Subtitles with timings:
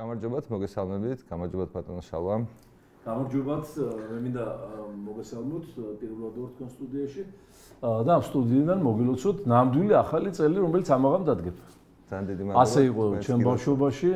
[0.00, 2.34] გამარჯობათ, მოგესალმებით, გამარჯობათ ბატონო შალვა.
[3.06, 4.44] გამარჯობათ, მე მინდა
[4.92, 5.64] მოგესალმოთ
[6.00, 7.22] პირველად ვარ თქვენ სტუდიაში.
[7.80, 11.64] და ამ სტუდიიდან მოგილოცოთ ნამდვილი ახალი წელი, რომელიც ამაღამ დადგება.
[12.12, 12.60] ძალიან დიდი მადლობა.
[12.60, 14.10] ასე იყო ჩემ ბავშვობაში,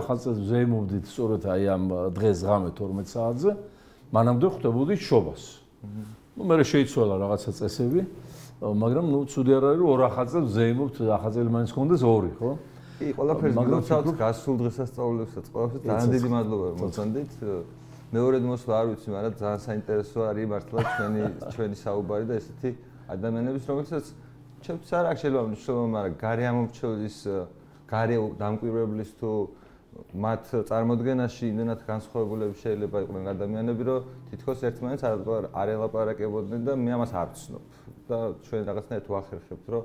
[0.00, 1.84] ახალ წელს ზეიმობდით სწორედ აი ამ
[2.16, 3.50] დღეს ღამე 12 საათზე.
[4.16, 5.42] მანამდე ხვდებოდით შობას.
[6.36, 8.00] ну მე შეიცვალა რაღაცა წესები
[8.60, 12.32] მაგრამ ну ცუდი არ არის რომ ორ ახალ წელს ზეიმობთ ახალ წელი მაინც გქონდეს ორი
[12.40, 12.50] ხო
[13.01, 17.31] კი ყველაფერს მოგცავთ გასულ დღესასწაულებსაც ყველაფერს ძალიან დიდი მადლობა მოგწონდით
[18.11, 21.21] მეორედ მოსვლა არ ვიცი მაგრამ ძალიან საინტერესო არის მართლა ჩვენი
[21.55, 22.71] ჩვენი საუბარი და ესეთი
[23.15, 24.05] ადამიანების რომელსაც
[24.61, 27.17] ჩემს არ აქვს შეიძლება მნიშვნელობა მაგრამ გარე ამომრჩევლის
[27.91, 29.31] გარე დამკვირვებლის თუ
[30.25, 36.91] მათ წარმოდგენაში იმენად განსხვავებულები შეიძლება იყვნენ ადამიანები რომ თითქოს ერთმანეთს არ არ ელაპარაკებოდნენ და მე
[36.95, 37.63] ამას არ ვცნობ
[38.07, 39.83] და ჩვენ რაღაცნაირად ვახერხებთ რომ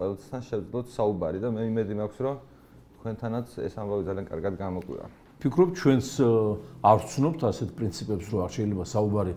[0.00, 2.36] ყველასთან შევძლოთ საუბარი და მე იმედი მაქვს რომ
[2.96, 5.06] თქვენთანაც ეს ამბავი ძალიან კარგად გამოგვირა.
[5.40, 6.08] ფიქრობ ჩვენს
[6.84, 9.34] არ ვცნობთ ასეთ პრინციპებს რომ არ შეიძლება საუბარი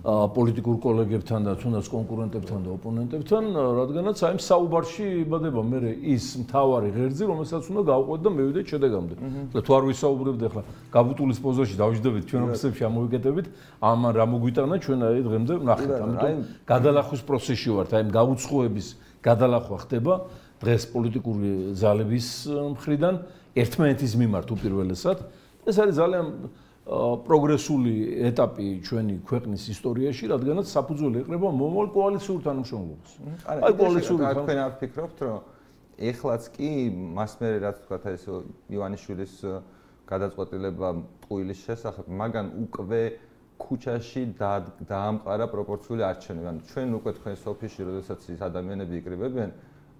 [0.00, 3.44] პოლიტიკურ კოლეგებთან და თუნდაც კონკურენტებთან და ოპონენტებთან,
[3.80, 5.78] რადგანაც აი საუბარში იბადება მე
[6.14, 9.14] ის მთავარი ღერძი, რომელსაც უნდა გავყვეთ და მევიდეთ შედეგამდე.
[9.50, 10.62] და თუ არ ვისაუბრებთ ახლა
[10.94, 13.46] გაბუტულის პოზოში დავждდებით ჩვენ ოფისებში ამოვიკეთებით,
[13.80, 16.38] ამან რა მოგვიტანა ჩვენ აი დღემდე ნახეთ, ამიტომ
[16.70, 18.88] გადალახვის პროცესში ვართ, აი გაუცხოების
[19.24, 20.14] გადალახვა ხდება
[20.60, 22.28] დღეს პოლიტიკური ძალების
[22.76, 23.14] მხრიდან
[23.56, 25.18] ერთმანეთის მიმართ უპირველესად.
[25.68, 26.26] ეს არის ძალიან
[26.90, 27.94] პროგრესული
[28.28, 33.10] ეტაპი ჩვენი ქვეყნის ისტორიაში, რადგანაც საფუძველი ეყრება მომავალ კოალიციურ თანამშრომლობას.
[33.46, 35.38] აი კოალიციური თქვენ არ ფიქრობთ, რომ
[36.00, 36.70] ეხლაც კი
[37.14, 38.24] მას მე რაც თქვა ეს
[38.74, 39.34] ივანიშვილის
[40.10, 40.88] გადაწყვეტილება
[41.22, 43.02] ტყუილის შესახებ, მაგან უკვე
[43.60, 44.22] ქუჩაში
[44.88, 46.46] დაამყარა პროპორციული არჩევნები.
[46.50, 49.50] ანუ ჩვენ უკვე თქვენ სოფიში, როდესაც ის ადამიანები იკრიბებიან,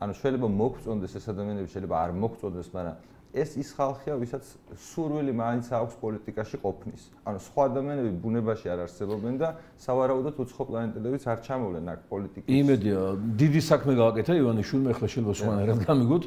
[0.01, 2.97] ანუ შეიძლება მოგწონდეს ეს ადამიანები, შეიძლება არ მოგწონდეს, მაგრამ
[3.31, 4.45] ეს ის ხალხია, ვისაც
[4.91, 7.03] სურვილი მაინც აქვს პოლიტიკაში ყოფნის.
[7.23, 9.49] ანუ სხვა ადამიანები ბუნებაში არ არსებობენ და
[9.79, 12.51] სავარაუდოდ უცხო პლანეტელებიც არ ჩამოვლენ აქ პოლიტიკაში.
[12.51, 13.01] იმედია,
[13.39, 16.25] დიდი საქმე გააკეთა ივანიშვილმა, ახლა შეიძლება სხვანაირად გამიგოთ,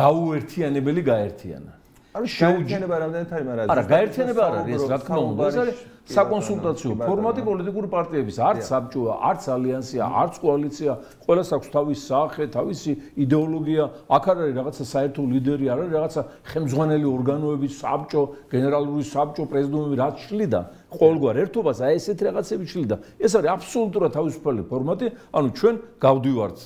[0.00, 1.72] გაუერთიანებელი გაერთიანა.
[2.10, 5.78] არ შეუჯნება რამდენად არის, მაგრამ არა, გაერთიანება არ არის, რა თქმა უნდა, ეს არის
[6.10, 12.92] საკონსულტაციო ფორმატი პოლიტიკური პარტიების, არც საბჭოა, არც ალიანსია, არც კოალიცია, ყველას აქვს თავისი საახე, თავისი
[13.14, 19.42] идеოლოგია, აქ არ არის რაღაცა საერთო ლიდერი, არ არის რაღაცა ხელმძღვანელი ორგანოების საბჭო, გენერალური საბჭო,
[19.54, 20.60] პრეზიდიუმი რაც შლიდა.
[20.90, 22.96] ყოველგვარ ერთობას აი ესეთ რაღაცები შლიდა.
[23.22, 26.58] ეს არის აბსოლუტურად თავისუფალი ფორმატი, ანუ ჩვენ გავდივართ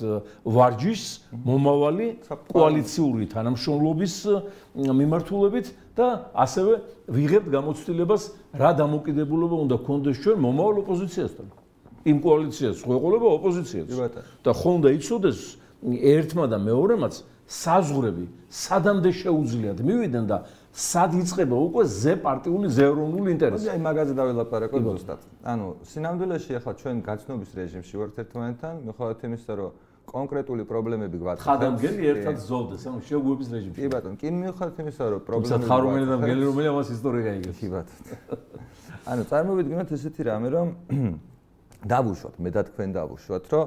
[0.45, 1.09] ვარჯიშს
[1.45, 2.07] მომავალი
[2.55, 4.15] კოალიციური თანამშრომლობის
[4.75, 6.73] მიმართულებით და ასევე
[7.09, 8.23] ვიღებთ გამოცდილებას
[8.57, 11.47] რა დამოკიდებულება უნდა გქონდეს ჩვენ მომავალ ოპოზიციასთან.
[12.05, 13.87] იმ კოალიციას შეყოლება ოპოზიციას.
[14.45, 15.39] და ხონდა იცოდეს
[15.85, 17.15] ერთმა და მეორემაც
[17.45, 20.37] საზღვრები სადამდე შეუძლიათ მივიდნენ და
[20.75, 23.69] სად იწება უკვე ზე პარტიული ზე ეროვნული ინტერესი.
[23.71, 25.21] აი მაგაზე დაველაპარაკოთ ზუსტად.
[25.47, 29.71] ანუ სინამდვილეში ახლა ჩვენ გაცნობის რეჟიმში ვართ ერთმანეთთან, მიუხედავად იმისა, რომ
[30.05, 31.47] კონკრეტული პრობლემები გვაქვს.
[31.47, 33.79] ხადამგელი ერთად ზოლდეს, ანუ შეგუების რეჟიმში.
[33.79, 35.71] კი ბატონო, კი მიუხედავად იმისა, რომ პრობლემები გვაქვს.
[35.71, 37.59] ხარუმელი და მგელი რომელიც ამას ისტორია გაიგებს.
[37.63, 38.03] კი ბატონო.
[39.15, 40.69] ანუ წარმოვიდგინოთ ესეთი რამე, რომ
[41.95, 43.67] დავუშვათ, მე და თქვენ დავუშვათ, რომ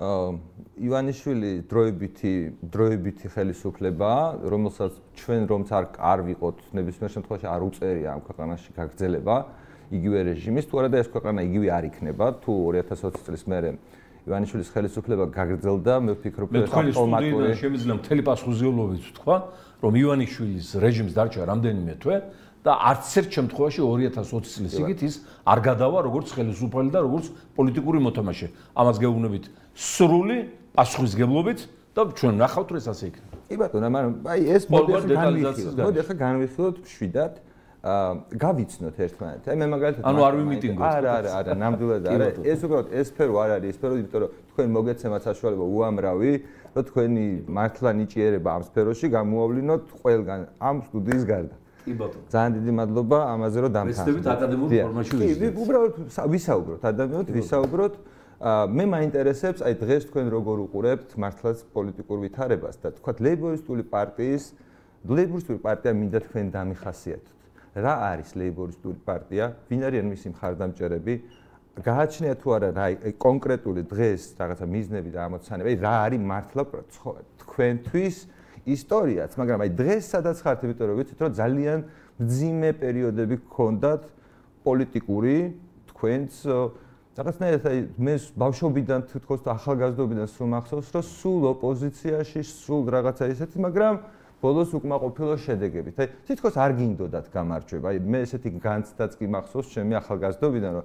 [0.00, 2.32] ივანიშვილი დროებითი
[2.72, 4.12] დროებითი ხელისუფლება,
[4.48, 9.36] რომელსაც ჩვენ რომც არ არ ვიყოთ ნებისმიერ შემთხვევაში არ უწერია ამ ქვეყანაში გაგრძელება
[9.92, 13.70] იგივე რეჟიმის, თუ არა და ეს ქვეყანა იგივე არ იქნება, თუ 2020 წლის მერე
[14.24, 19.36] ივანიშვილის ხელისუფლება გაგრძელდა, მე ვფიქრობ, რომ ავტომატურად შემიძლია მთელი პასუხისმგებლობით ვთქვა,
[19.84, 22.16] რომ ივანიშვილის რეჟიმს დარჩა რამდენიმე თვე
[22.60, 25.14] და არც ერთ შემთხვევაში 2020 წლის იგით ის
[25.48, 28.46] არ გადავა როგორც ხელისუფალი და როგორც პოლიტიკური მოთამაშე.
[28.76, 29.44] ამას გეუბნებით
[29.80, 30.38] სრული
[30.76, 31.60] პასუხისმგებლობით
[31.96, 33.36] და ჩვენ ნახავთ რომ ეს ასე იქნება.
[33.48, 35.78] კი ბატონო, მაგრამ აი ეს მოდი ახლა განვიხილოთ.
[35.80, 37.32] მოდი ახლა განვიხილოთ შვიდად.
[37.80, 38.10] აა
[38.44, 39.46] გავიცნოთ ერთმანეთს.
[39.48, 40.84] აი მე მაგალითად ანუ არ ვიმიტინგოთ.
[40.84, 42.26] არა, არა, არა, ნამდვილად არა.
[42.44, 46.32] ეს უბრალოდ ეს სფერო არ არის, სფერო, იმიტომ რომ თქვენ მოგეცემათ საშუალება უამრავი,
[46.76, 51.56] რომ თქვენი მართლა ნიჭიერება ამ სფეროში გამოავლინოთ ყველგან ამ სტუდიის გარდა.
[51.88, 52.24] კი ბატონო.
[52.28, 53.96] ძალიან დიდი მადლობა ამაზე რომ დამთავრდა.
[53.96, 55.40] ვესწრებით აკადემიურ ფორმაში ვიზრდით.
[55.40, 55.92] კი, უბრალოდ
[56.36, 57.94] ვისაუბროთ ადამიანთ, ვისაუბროთ.
[57.96, 64.44] აა მე მაინტერესებს აი დღეს თქვენ როგორ უყურებთ მართლაც პოლიტიკურ ვითარებას და თქვა ლეიბორისტული პარტიის
[65.04, 67.38] ლეიბორისტული პარტია მინდა თქვენ დამიხასიათოთ.
[67.84, 71.14] რა არის ლეიბორისტული პარტია, ვინ არიან მისი მხარდამჭერები,
[71.84, 72.86] გააჩნია თუ არა რა
[73.20, 76.62] კონკრეტული დღეს რაღაცა მიზნები და ამოცანები, რა არის მართლა
[77.44, 78.16] თქვენთვის
[78.72, 81.78] ისტორიაც, მაგრამ აი დღეს სადაც ხართ, იმიტომ რომ ვიცით რომ ძალიან
[82.20, 84.02] ძიმე პერიოდები გქონდათ
[84.64, 85.36] პოლიტიკური
[85.92, 86.34] თქვენს
[87.10, 93.94] რაღაცნაირად აი მე ბავშვობიდან თვითონ ახალგაზრდობიდან სულ მახსოვს რომ სულ ოპოზიციაში, სულ რაღაცა ისეთი, მაგრამ
[94.40, 95.94] ბოლოს უკმაყოფილო შედეგებით.
[96.00, 97.86] აი, თითქოს არ გინდოდათ გამარჯვება.
[97.92, 100.84] აი, მე ესეთი განცდაც კი მახსოვს ჩემი ახალგაზრდობიდან, რომ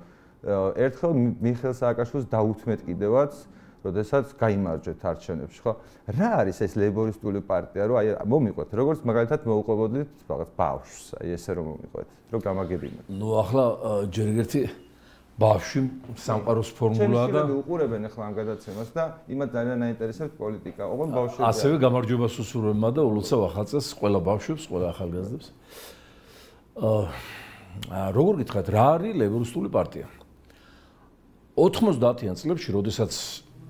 [0.76, 1.12] ერთხელ
[1.46, 3.34] მიხელ სააკაშვილს დაუთმეთ კიდევაც,
[3.86, 5.74] როდესაც გამოიმარჯვეთ არჩევნებში, ხო?
[6.10, 11.52] რა არის ეს ლეიბორისტული პარტია, რომ აი მომიყვეთ, როგორც მაგალითად მოუყობოდით რაღაც ბავშვს, აი ესე
[11.54, 13.06] რომ მომიყვეთ, რომ გამაგებინოთ.
[13.14, 13.64] ნუ ახლა
[14.10, 14.62] ჯერ ერთი
[15.36, 15.82] ბავშვი
[16.16, 20.84] სამყაროს ფორმულაა და უყურებენ ახლა ამ გადაცემას და იმათ ძალიან აინტერესებს პოლიტიკა.
[20.88, 25.48] ოღონდ ბავშვები ასევე გამარჯვებას უსურვებმა და ულოცავ ახალწელს ყველა ბავშვებს, ყველა ახალგაზრდებს.
[26.80, 27.06] აა
[28.16, 30.08] როგორ გითხრათ, რა არის ლეიბორისტული პარტია?
[31.60, 33.12] 90-იან წლებში, როდესაც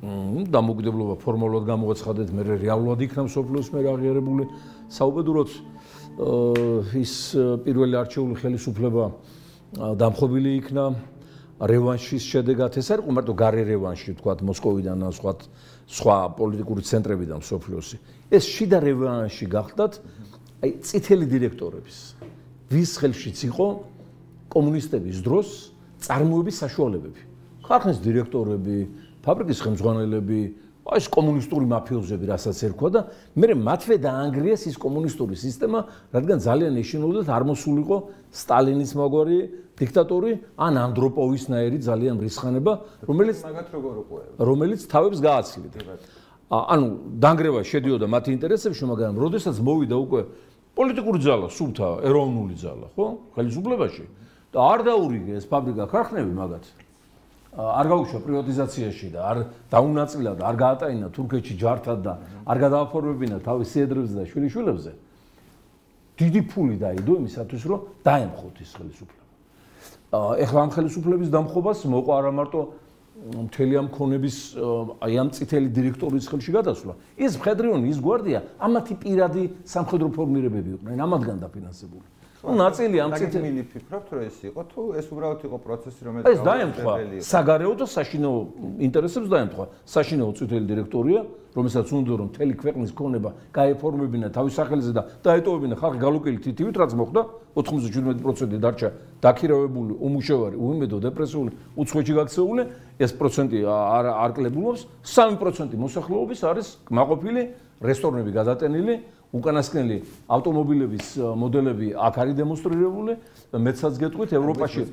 [0.06, 4.44] დამოუკიდებლობა ფორმალურად გამოაცხადეთ, მე რეალურად იქნა სოფლოს მე აღიარებული
[4.94, 5.52] საუბედუროთ
[7.02, 7.14] ის
[7.66, 9.06] პირველი არჩეული ხელისუფლება
[9.98, 10.84] დამხობილი იქნა
[11.56, 15.32] რევანშის შედეგად ეს არის მარტო გარე რევანში თქვა მოსკოვიდან ან სხვა
[15.88, 17.98] სხვა პოლიტიკური ცენტრებიდან სოფლიოსი
[18.36, 19.94] ეს შიდა რევანში გახდათ
[20.66, 21.98] აი წითელი დირექტორების.
[22.74, 23.68] ვის ხელშიც იყო
[24.50, 25.48] კომუნისტების დროს
[26.02, 27.22] წარმოების საშუალებები.
[27.66, 28.78] ხარხნის დირექტორები
[29.22, 30.42] ფაბრიკის ხელმძღვანელები,
[30.86, 33.02] ეს კომუნისტური მაფიოზები, რასაც ერქვა და
[33.42, 35.80] მე მათვე დაანგრიეს ის კომუნისტური სისტემა,
[36.14, 37.98] რადგან ძალიან ეშინოდათ არ მოსულიყო
[38.30, 39.40] სტალინის მაგვარი
[39.82, 42.74] დიქტატორი ან ანდროპოვისნაირი ძალიან რისხანება,
[43.10, 44.30] რომელიც მაგათ როგორ უყურებ?
[44.46, 45.80] რომელიც თავებს გააცილიდა.
[46.54, 46.88] ანუ
[47.18, 50.22] დაანგრევა შედიოდა მათ ინტერესებში, მაგრამ როდესაც მოვიდა უკვე
[50.78, 53.06] პოლიტიკური ძალა, სულთა ეროვნული ძალა, ხო?
[53.34, 54.06] ხელისუფლებაში
[54.54, 56.85] და არ დაურიგე ეს ფაბრიკა ქარხნები მაგათ.
[57.56, 59.38] არ გაუშვა პრივატიზაციაში და არ
[59.72, 62.14] დაუნაწილა და არ გაატაინა თურქეთში ჯართად და
[62.44, 64.92] არ გადააფორმებინა თავის სიედრებზე და შვილიშვილებზე
[66.20, 69.24] დიდი ფული დაიდო იმისათვის რომ დაემხოთ ის ხელისუფლება.
[70.16, 72.62] ეხლა ამ ხელისუფლების დამხობას მოყვა არა მარტო
[73.16, 74.38] მთელი ამ ქონების
[75.04, 76.94] აი ამ წითელი დირექტორის ხელში გადასვლა.
[77.20, 82.06] ის მხედრიონი, ის გვარდია, ამათი პირადი სამხედრო ფორმირებები იყვნენ, ამათგან დაფინანსებული.
[82.46, 86.26] Ну ნაწილი ამ წითელი მილი ფიქრობთ რომ ეს იყო თუ ეს უბრალოდ იყო პროცესი რომელიც
[86.30, 86.94] ეს დაემთხვა
[87.26, 88.40] საგარეო და საშინაო
[88.88, 89.66] ინტერესებს დაემთხვა
[89.96, 91.20] საშინაო წითელი დირექტორია
[91.56, 96.92] რომელსაც უნდა რომ მთელი ქვეყნის ქონება გაეფორმებინა თავის სახელზე და დაეტოვებინა ხალხი გალუკილი თითივით რაც
[97.00, 97.22] მოხდა
[97.56, 98.90] 97% დარჩა
[99.24, 102.64] დაქირავებული უმუშევარი უიმედო დეპრესიული უცხოეთში გაქცეული
[103.00, 107.42] ეს პროცენტი არ არ კლებულობს 3% მოსახლეობის არის მაყოფილი
[107.82, 108.94] რესტორნები გადატენილი
[109.36, 109.98] უკანასკნელი
[110.36, 111.08] ავტომობილების
[111.42, 113.16] მოდელები აქ არის დემონსტრირებული
[113.66, 114.86] მეცაც გეტყვით ევროპაში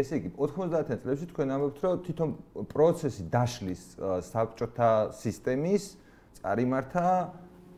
[0.00, 2.30] ესე იგი 90-იან წლებში თქვენ ამბობთ რომ თვითონ
[2.72, 3.82] პროცესი დაშლის
[4.32, 4.90] საბჭოთა
[5.20, 5.84] სისტემის
[6.40, 7.06] წარიმართა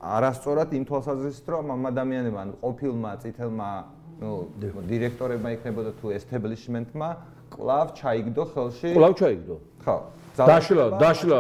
[0.05, 3.71] არასწორად იმ თვალსაზრისით რომ ამ ადამიანებმა ან ყოფილმა წითელმა
[4.21, 4.33] ნუ
[4.91, 7.11] დირექტორებმა იქნებოდა თუ establishment-მა
[7.55, 9.57] კლავ ჩაიგდო ხელში კლავ ჩაიგდო?
[9.85, 9.97] ხო
[10.35, 11.39] დაშლა დაშლა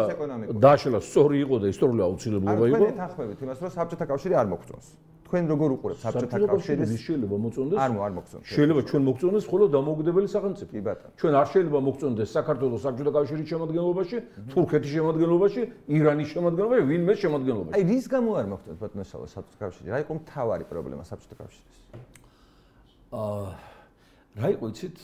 [0.64, 2.76] დაშლა სწორი იყო და ისტორიული აუცილებლობა იყო.
[2.78, 4.86] თქვენ ეთანხმებით იმას, რომ საბჭოთა კავშირი არ მოგწონს.
[5.24, 6.90] თქვენ როგორ უყურებთ საბჭოთა კავშირის?
[7.06, 7.78] შეიძლება მოწონდეს?
[7.82, 8.44] არ არ მოგწონს.
[8.54, 10.70] შეიძლება ჩვენ მოგწონდეს ხოლო დამოუკიდებელი სახელმწიფო.
[10.70, 11.12] კი ბატონო.
[11.18, 14.16] ჩვენ არ შეიძლება მოგწონდეს საქართველოს საბჭოთა კავშირის შემადგენლობაში,
[14.54, 15.62] თურქეთის შემადგენლობაში,
[15.96, 17.74] ირანის შემადგენლობაში, ვინმეს შემადგენლობაში.
[17.74, 19.86] აი რის გამო არ მოგწონს ბატონო საბჭოთა კავშირი?
[19.90, 21.76] რა იყო მთავარი პრობლემა საბჭოთა კავშირის?
[23.10, 23.46] აა
[24.34, 24.98] რა იყო იცით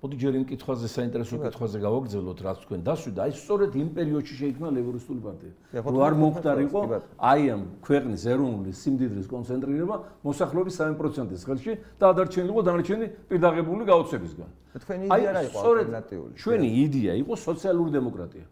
[0.00, 3.20] მოდი ჯერ იმ კითხვაზე საინტერესო კითხვაზე გავაგრძელოთ, რაც თქვენ დასვიდა.
[3.20, 5.52] აი სწორედ იმ პერიოდში შეიქმნა ლეიბორისტული პარტია.
[5.76, 6.80] რო არ მოხდარიყო
[7.20, 14.48] აი ამ ქვეყნის ეროვნული სიმდიდრის კონცენტრირება მოსახლეობის 3%-ის ხელში და ადარჩენილიყო დანარჩენი პირდაღებული გაოცებისგან.
[14.80, 16.32] თქვენი იდეა რა იყო ალტერნატიული?
[16.40, 18.44] ჩვენი იდეა იყო სოციალური დემოკრატია.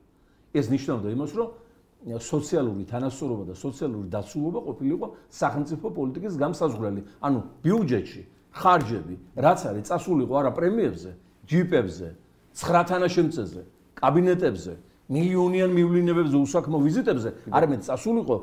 [0.53, 1.49] ეს ნიშნავდა იმას, რომ
[2.21, 7.01] სოციალური თანასწორობა და სოციალური დაცულობა ყოფილიყო სახელმწიფო პოლიტიკის გამსაზღვრელი.
[7.25, 9.15] ანუ ბიუჯეტში ხარჯები,
[9.45, 11.11] რაც არის წასულიყო არა პრემიებზე,
[11.49, 12.09] ჯიპებზე,
[12.55, 13.63] ცხრა თანაშემწეზე,
[13.99, 14.73] კაბინეტებზე,
[15.09, 18.37] მილიონიან მივლინებებზე, უსაქმო ვიზიტებზე, არამედ წასულიყო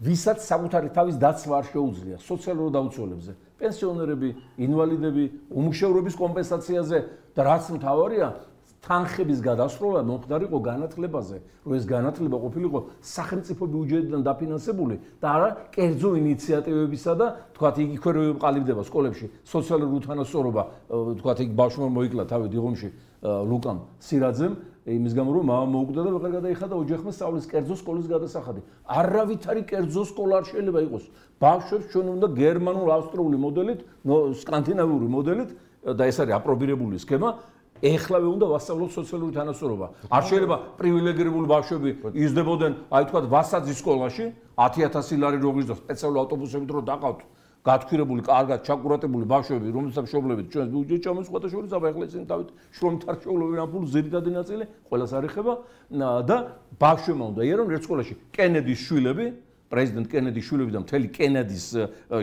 [0.00, 2.16] ვისაც საკუთარი თავის დაცვა არ შეუძლია.
[2.24, 4.28] სოციალურ დაუცველებზე, პენსიონერები,
[4.64, 6.98] ინვალიდები, უმუშევრობის კომპენსაციაზე.
[7.30, 8.28] და რაც მთავარია,
[8.80, 17.12] თანხების გადასროლა მომხდარიყო განათლებაზე, რომ ეს განათლება ყოფილიყო სახელმწიფო ბიუჯეტიდან დაფინანსებული და არა კერძო ინიციატივებისა
[17.20, 20.62] და თქვათ იგი ქვე ყალიბდება სკოლებში სოციალური უთანასწორობა,
[21.20, 22.88] თქვათ იგი ბავშვმა მოიკლა თავი დიღომში
[23.20, 24.54] ლუკამ სირაძემ
[24.90, 28.60] იმის გამო რომ მამა მოუკვდა და ვეღარ გადაიხადა ოჯახმა სწავლის კერძო სკოლის გადასახადი.
[28.88, 31.04] არავითარი კერძო სკოლა არ შეიძლება იყოს.
[31.36, 33.80] ბავშვებს ჩვენ უნდა გერმანულ ავსტრიული მოდელით,
[34.40, 35.50] სკანდინავიური მოდელით
[35.84, 37.28] და ეს არის აპრობირებული სქემა
[37.80, 39.86] ეხლავე უნდა ვასწავლოთ სოციალური თანასწორობა.
[40.12, 44.24] არ შეიძლება პრივილეგირებული ბავშვები იზრდებოდნენ, აი თქვა ვასაძის სკოლაში
[44.56, 47.20] 10000 ლარი როგის და სპეციალური ავტობუსებით რო დაყავთ
[47.60, 52.48] გათქვირებული, კარგად ჩაკურატებული ბავშვები, რომელსაც მშობლებით ჩვენს ბიუჯეტში ჩამოსყვათ და შორის აბა ეხლა ისინი დავით
[52.72, 55.52] შრომით არ შეულობენ ამ ფულს ზედიტადი ნაწილი, ყველას არ ეხება
[56.24, 56.36] და
[56.80, 59.26] ბავშვებმა უნდა იერონ ერთ სკოლაში კენედის შვილები
[59.70, 61.66] პრეზიდენტ კენედის შვილები და მთელი კენედის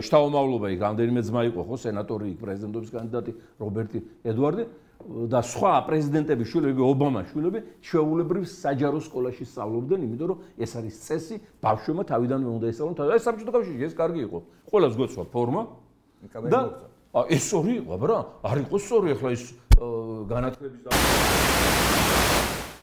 [0.04, 3.98] შთამომავლობა იქ რამდენიმე ძმა იყო ხო სენატორი იქ პრეზიდენტობის კანდიდატი რობერტი
[4.28, 4.64] ედვარდი
[5.06, 11.36] და სხვა პრეზიდენტების შვილები ობამას შვილები შეუულებრივ საჯარო სკოლაში სწავლობდნენ იმიტომ რომ ეს არის წესი
[11.62, 14.38] ბავშვებმა თავიდანვე უნდა ესწავლონ ეს საბჭოთა კავშირში ეს კარგი იყო.
[14.68, 15.62] ყველას გვეცვა ფორმა.
[16.50, 16.60] და
[17.30, 19.44] ეს ორი იყო ბრა არ იყო სწორი ახლა ის
[20.28, 21.87] განათლების და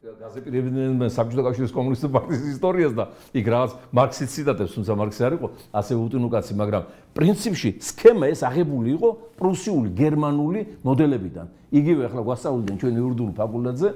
[0.05, 5.47] გაზეპირებდნენ საბჭოთა კავშირის კომუნისტური პარტიის ისტორიას და იქ რაღაც მარქსის ციტატებს, თუმცა მარქსი არ იყო
[5.73, 6.83] ასე უტინო კაცი, მაგრამ
[7.17, 11.47] პრინციპში სქემა ეს აღებული იყო პრუსიული, გერმანული მოდელებიდან.
[11.73, 13.89] იგივე ახლა გვასწავლდნენ ჩვენი ურდულ ფაკულტეტზე,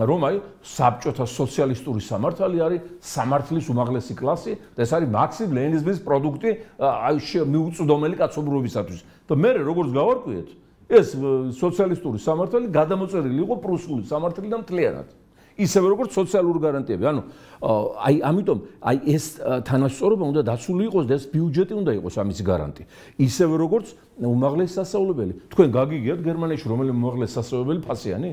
[0.00, 6.50] რომ აი საბჭოთა სოციალისტური სამართალი არის სამართლის უმაღლესი კლასი და ეს არის მარქსის ლენინიზმის პროდუქტი
[6.80, 7.16] აი
[7.52, 9.00] მიუწვდომელი კაცობრიობისათვის.
[9.28, 10.48] და მე როგორც გავარკვიეთ
[10.90, 11.14] ეს
[11.54, 15.19] სოციალისტური სამართალი გადამოწერილი იყო პრუსული სამართლიდან მთლიანად.
[15.58, 17.04] ისევე როგორც სოციალური გარანტიები.
[17.10, 17.22] ანუ
[17.60, 19.24] აი ამიტომ აი ეს
[19.66, 22.82] თანასწორობა უნდა დაცული იყოს და ეს ბიუჯეტი უნდა იყოს ამის გარანტი.
[23.18, 23.86] ისევე როგორც
[24.20, 25.32] უმაღლესი სასწავლებელი.
[25.50, 28.30] თქვენ გაგიგიათ გერმანიაში რომელი უმაღლესი სასწავლებელი ფასიანი?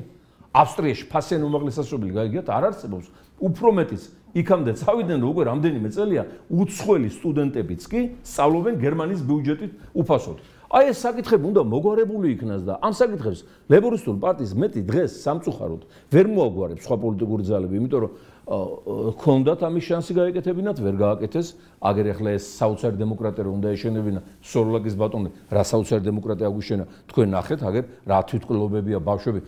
[0.57, 2.47] ავსტრიაში ფასიანი უმაღლესი სასწავლებელი გაგიგიათ?
[2.47, 3.07] არ არსებობს.
[3.37, 4.03] უფრო მეტიც
[4.37, 10.37] იქამდე წავიდნენ უკვე რამდენიმე წელია უცხოელი სტუდენტებიც კი სწავლობენ გერმანიის ბიუჯეტით უფასოდ.
[10.67, 15.81] აი ეს საკითხები უნდა მოგვარებული იქნას და ამ საკითხებს ლებორისტული პარტიის მეტი დღეს სამწუხაროდ
[16.11, 18.11] ვერ მოაგვარებს სხვა პოლიტიკური ძალები, იმიტომ რომ
[18.47, 21.47] ქონდათ ამის შანსი გაეკეთებინათ, ვერ გააკეთეს.
[21.83, 27.27] აგერ ახლა ეს საოცარი დემოკრატია რომ უნდა ეშენებინა სოროლაკის ბატონი, რა საოცარი დემოკრატია აგვიშენა, თქვენ
[27.27, 29.39] ნახეთ, აგერ რა თვითკვლობებია ბავშვები.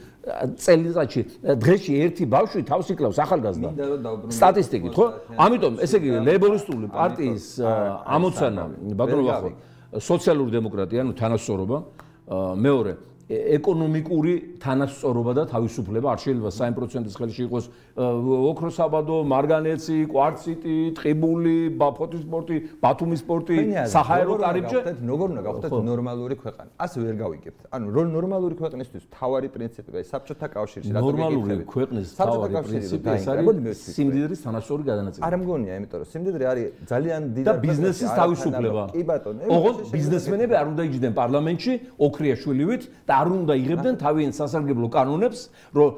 [0.60, 1.22] წელიწადში
[1.64, 3.70] დღეში ერთი ბავშვი თავს იკლავს ახალგაზრდა.
[4.36, 5.06] სტატისტიკით, ხო?
[5.40, 7.46] ამიტომ ესე იგი ლებორისტული პარტიის
[8.04, 8.64] ამოცანა
[9.00, 9.50] ბატონო ვახო
[9.98, 11.78] სოციალური დემოკრატია, ანუ თანასწორობა,
[12.62, 12.92] მეორე
[13.30, 17.66] ეკონომიკური თანასწორობა და თავისუფლება არ შეიძლება 100%-ის ხელში იყოს
[18.50, 24.80] ოქროსაბადო, მარგანეცი, კვარციტი, ტყიბული, ბაფოთის სპორტი, ბათუმის სპორტი, საჰაერო კარიბჭე.
[25.06, 26.70] როგორ უნდა გავხდეთ ნორმალური ქვეყანა?
[26.80, 27.62] ასე ვერ გავიგებთ.
[27.70, 27.86] ანუ
[28.18, 31.22] ნორმალური ქვეყნისთვის თავარი პრინციპია საბჭოთა კავშირში რატომ იგივე?
[31.22, 35.26] ნორმალური ქვეყნის თავარი პრინციპი ეს არის სიმდიდრის თანასწორი გადანაწილება.
[35.30, 38.84] არ მგონია, იმიტომ რომ სიმდიდრე არის ძალიან დიდი და ბიზნესის თავისუფლება.
[38.90, 39.42] კი ბატონო.
[39.54, 45.40] ოღონდ ბიზნესმენები არ უნდა იჯდნენ პარლამენტში ოქრიაშვილივით და არ უნდა იღებდნენ თავიანთ სასარგებლო კანონებს,
[45.78, 45.90] რომ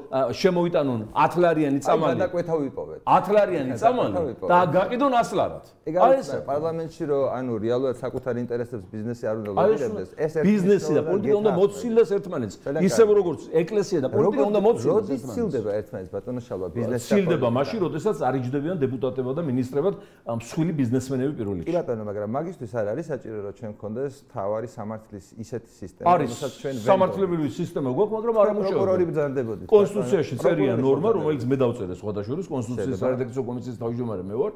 [0.42, 2.12] შემოიტანონ 10 ლარიანი წამალი.
[2.12, 3.00] აი გადაკვეთა ვიპოვეთ.
[3.06, 4.14] 10 ლარიანი წამალი
[4.52, 5.64] და გაყიდონ 100 ლარად.
[5.82, 11.02] აი ეს პარლამენტში რომ ანუ რეალურად საკუთარ ინტერესებს ბიზნესი არ უნდა ლოგირებდეს, ეს ბიზნესი და
[11.10, 12.54] პოლიტიკა უნდა მოცილდეს ერთმანეთს.
[12.88, 15.22] ისევ როგორც ეკლესია და პოლიტიკა უნდა მოცილდეს ერთმანეთს.
[15.22, 17.06] როდის ცილდება ერთმანეთს ბატონო შალვა ბიზნესი?
[17.12, 19.94] ცილდება მაშინ, როდესაც არ იჯდებიან დეპუტატებად და მინისტრებად
[20.38, 21.66] მსხვილი ბიზნესმენები პირველ რიგში.
[21.66, 26.52] კი ბატონო, მაგრამ მაგისტვის არ არის საჭირო რომ ჩვენ გქონდეს თავარი სამართლის ისეთი სისტემა, რომელსაც
[26.62, 28.72] ჩვენ ვერ სამართლებრივი სისტემა გვაქვს, მაგრამ არ ამუშავებს.
[28.72, 29.62] პროკურორი ბრძანდებოდი.
[29.68, 34.52] კონსტიტუციაში წერია ნორმა, რომელიც მე დავწერე სხვადასხვა შორის კონსტიტუციის სარედაქციო კომისიის თავმჯდომარე მე ვარ.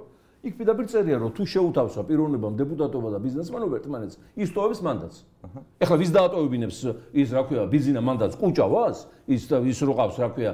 [0.47, 5.19] იქ პირდაპირ წერია, რომ თუ შეუთავსა პიროვნებამ დეპუტატობა და ბიზნესმენობა ერთმანეთს, ის ტოვებს მანდატს.
[5.83, 6.79] ეხლა ვის დაატოვებინებს
[7.15, 8.99] ის, რა ქვია, ბიზნესა მანდატს ყუჭავას?
[9.26, 10.53] ის ის როყავს, რა ქვია,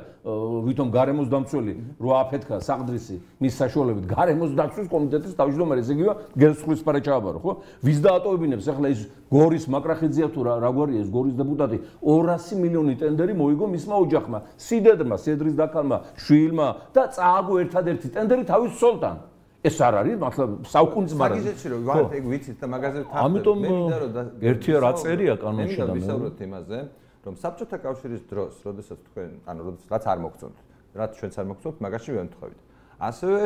[0.65, 6.81] ვითომ გარემოს დამცველი რო აფეთქა საყდრისი მის საშუალებით გარემოს დაცვის კომიტეტის თავმჯდომარე, ესე იგივე გესხვის
[6.89, 7.53] პარეჭააბარო, ხო?
[7.85, 13.35] ვის დაატოვებინებს ეხლა ის გორის მაკრახიძია თუ რა გვარია ეს გორის დეპუტატი 200 მილიონი ტენდერი
[13.37, 19.32] მოიგო მისმა ოჯახმა, სიდედრმა, სედრის დაკალმა, შვილმა და წააგო ერთადერთი ტენდერი თავის სოლთან.
[19.63, 23.57] ეს არ არის მართლა საუკუნეც მაგრამ მაგიზეცი რომ ვარ ეგ ვიცით და მაგაზე თავს ამიტომ
[23.63, 23.69] მე
[24.03, 26.79] რომ ერთია რა წერია კანონში და მე ვისაუბროთ იმაზე
[27.23, 30.59] რომ საბჭოთა კავშირის დროს როდესაც თქვენ ანუ როდესაც არ მოგწონთ
[30.99, 32.61] რაც ჩვენც არ მოგწონთ მაგაში ვემთხვევით.
[33.03, 33.41] ასევე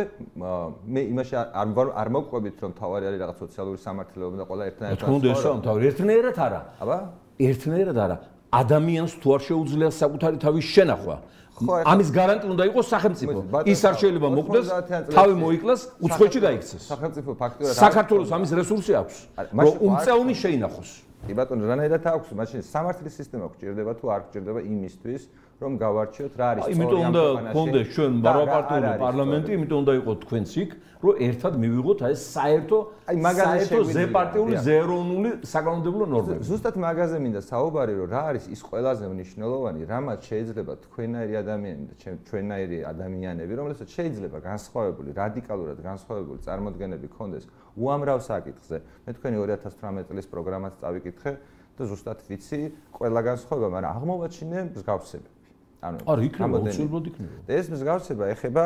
[0.92, 4.98] მე იმაში არ ვარ არ მოგყვებით რომ თავარი არის რაღაც სოციალური სამართლებობა და ყველა ერთნაირად
[5.00, 6.60] თქო უნდა ესა თავი ერთნაირად არა.
[6.82, 6.98] აბა?
[7.48, 8.16] ერთნაირად არა.
[8.60, 11.16] ადამიანს თუ არ შეუძლია საკუთარი თავის შენახვა
[11.64, 13.38] ამის გარანტი უნდა იყოს სახელმწიფო.
[13.64, 14.66] ის არ შეიძლება მოხდეს,
[15.16, 16.82] თავი მოიკლას, უცხოეთში გაიქცეს.
[16.92, 19.16] სახელმწიფო ფაქტურად საქართველოს ამის რესურსი აქვს.
[19.56, 20.90] რომ უმწევნი შეინახოს.
[21.26, 25.22] კი ბატონო, რანაირად აქვს, მაშინ სამართლის სისტემა გჭირდება თუ არ გჭირდება იმისთვის,
[25.56, 26.76] რომ გავარჩიოთ რა არის სწორი ამ ქვეყანაში.
[26.76, 32.14] იმიტომ უნდა გქონდეს ჩვენ ბარბაპარტიული პარლამენტი, იმიტომ უნდა იყოს თქვენც იქ, რომ ერთად მივიღოთ აი
[32.16, 36.42] საერთო აი მაგაზე ზეპარტიული ზერონული საკანონმდებლო ნორმები.
[36.48, 41.96] ზუსტად მაგაზე მინდა საუბარი, რომ რა არის ის ყველაზე მნიშვნელოვანი, რამაც შეიძლება თქვენაირი ადამიანები და
[42.28, 47.44] ჩვენაირი ადამიანები, რომელსაც შეიძლება განსხვავებული, რადიკალურად განსხვავებული წარმოდგენები ქონდეს
[47.76, 48.76] უამრავ საკითხზე.
[49.04, 51.32] მე თქვენი 2018 წლის პროგრამას წავიკითხე
[51.76, 52.60] და ზუსტად ვიცი
[52.96, 55.35] ყველა განსხვავება, მაგრამ აღმოვაჩინე მსგავსები.
[55.82, 57.34] ანუ არ იქნება უცილებლად იქნება.
[57.48, 58.64] ეს მსგავსება ეხება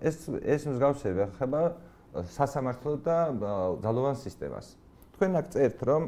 [0.00, 1.60] ეს ეს მსგავსება ეხება
[2.34, 3.16] სასამართლო და
[3.84, 4.66] ძალოვან სისტემას.
[5.14, 6.02] თქვენ აქ წერთ რომ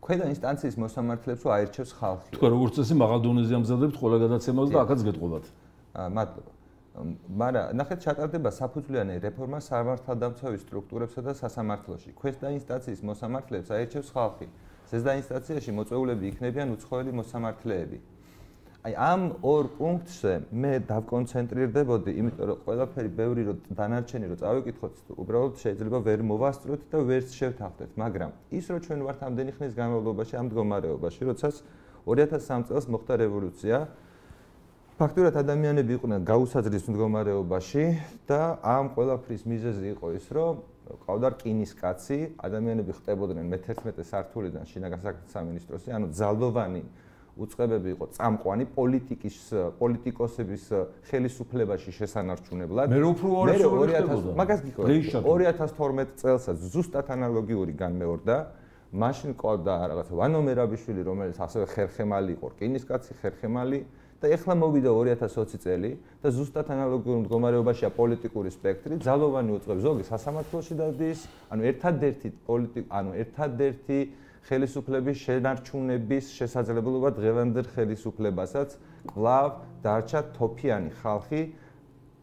[0.00, 2.28] ქვედა ინსტანციის მოსამართლეებს აირჩევს ხალხი.
[2.36, 5.44] თქვენ როგორც წესი მაღალ დონეზე ამზადებთ ყველა გადაცემას და აქაც გეტყობათ.
[6.16, 6.52] მადლობა.
[7.40, 12.10] მაგრამ ნახეთ ჩატარდება საფუძვლიანი რეფორმა სამართალდამცავი სტრუქტურებსა და სასამართლოში.
[12.18, 14.46] ქვედა ინსტანციის მოსამართლეებს აერჩევს ხალხი.
[14.90, 17.98] ზედა ინსტანციაში მოწვეულები იქნებიან უცხოელი მოსამართლეები.
[18.80, 25.58] აი ამ ორ პუნქტზე მე დავკონცენტრირდებოდი, იმიტომ რომ ყველაფერი ბევრი რო დანარჩენი რო წავიკითხოთ, უბრალოდ
[25.60, 30.46] შეიძლება ვერ მოვასწროთ და ვერ შევთანხმდეთ, მაგრამ ის რო ჩვენ ვართ ამდენი ხნის განმავლობაში ამ
[30.48, 31.56] მდგომარეობაში, როდესაც
[32.08, 33.76] 2003 წელს მოხდა რევოლუცია,
[34.96, 37.84] ფაქტურად ადამიანები იყვნენ გაუსაძრის მდგომარეობაში
[38.32, 40.64] და ამ ყველაფრის მიზეზი იყო ის, რომ
[41.04, 42.18] ყავდა რკინის კაცი,
[42.48, 46.82] ადამიანები ხტებოდნენ მე-11 სართულიდან შინაგან საქმეთა სამინისტროსი, ანუ ძალდოვანი
[47.40, 49.36] უწყებები იყო წამყვანი პოლიტიკის
[49.80, 50.64] პოლიტიკოსების
[51.08, 52.86] ხელისუფლებაში შესანარჩუნებლად.
[52.92, 54.88] მე უფრო 2000 მაგას გიქონა
[55.24, 58.36] 2012 წელსაც ზუსტად ანალოგიური განმეორდა.
[58.90, 63.80] მაშინ ყავდა რაღაცა ვანო მერაბიშვილი, რომელიც ასევე ხერხემალი იყო, რკინის კაცი ხერხემალი.
[64.20, 70.74] და ეხლა მოვიდა 2020 წელი და ზუსტად ანალოგიურ მდგომარეობაშია პოლიტიკური სპექტრი, ძალოვანი უწყებს ზოგი სასამართლოში
[70.76, 73.98] დადის, ანუ ერთადერთი პოლიტიკ, ანუ ერთადერთი
[74.48, 78.76] ხელისუფლების შენარჩუნების შესაძლებლობა დღევანდელ ხელისუფლებასაც
[79.12, 79.48] კლავ
[79.84, 81.42] დარჩა თოფიანი ხალხი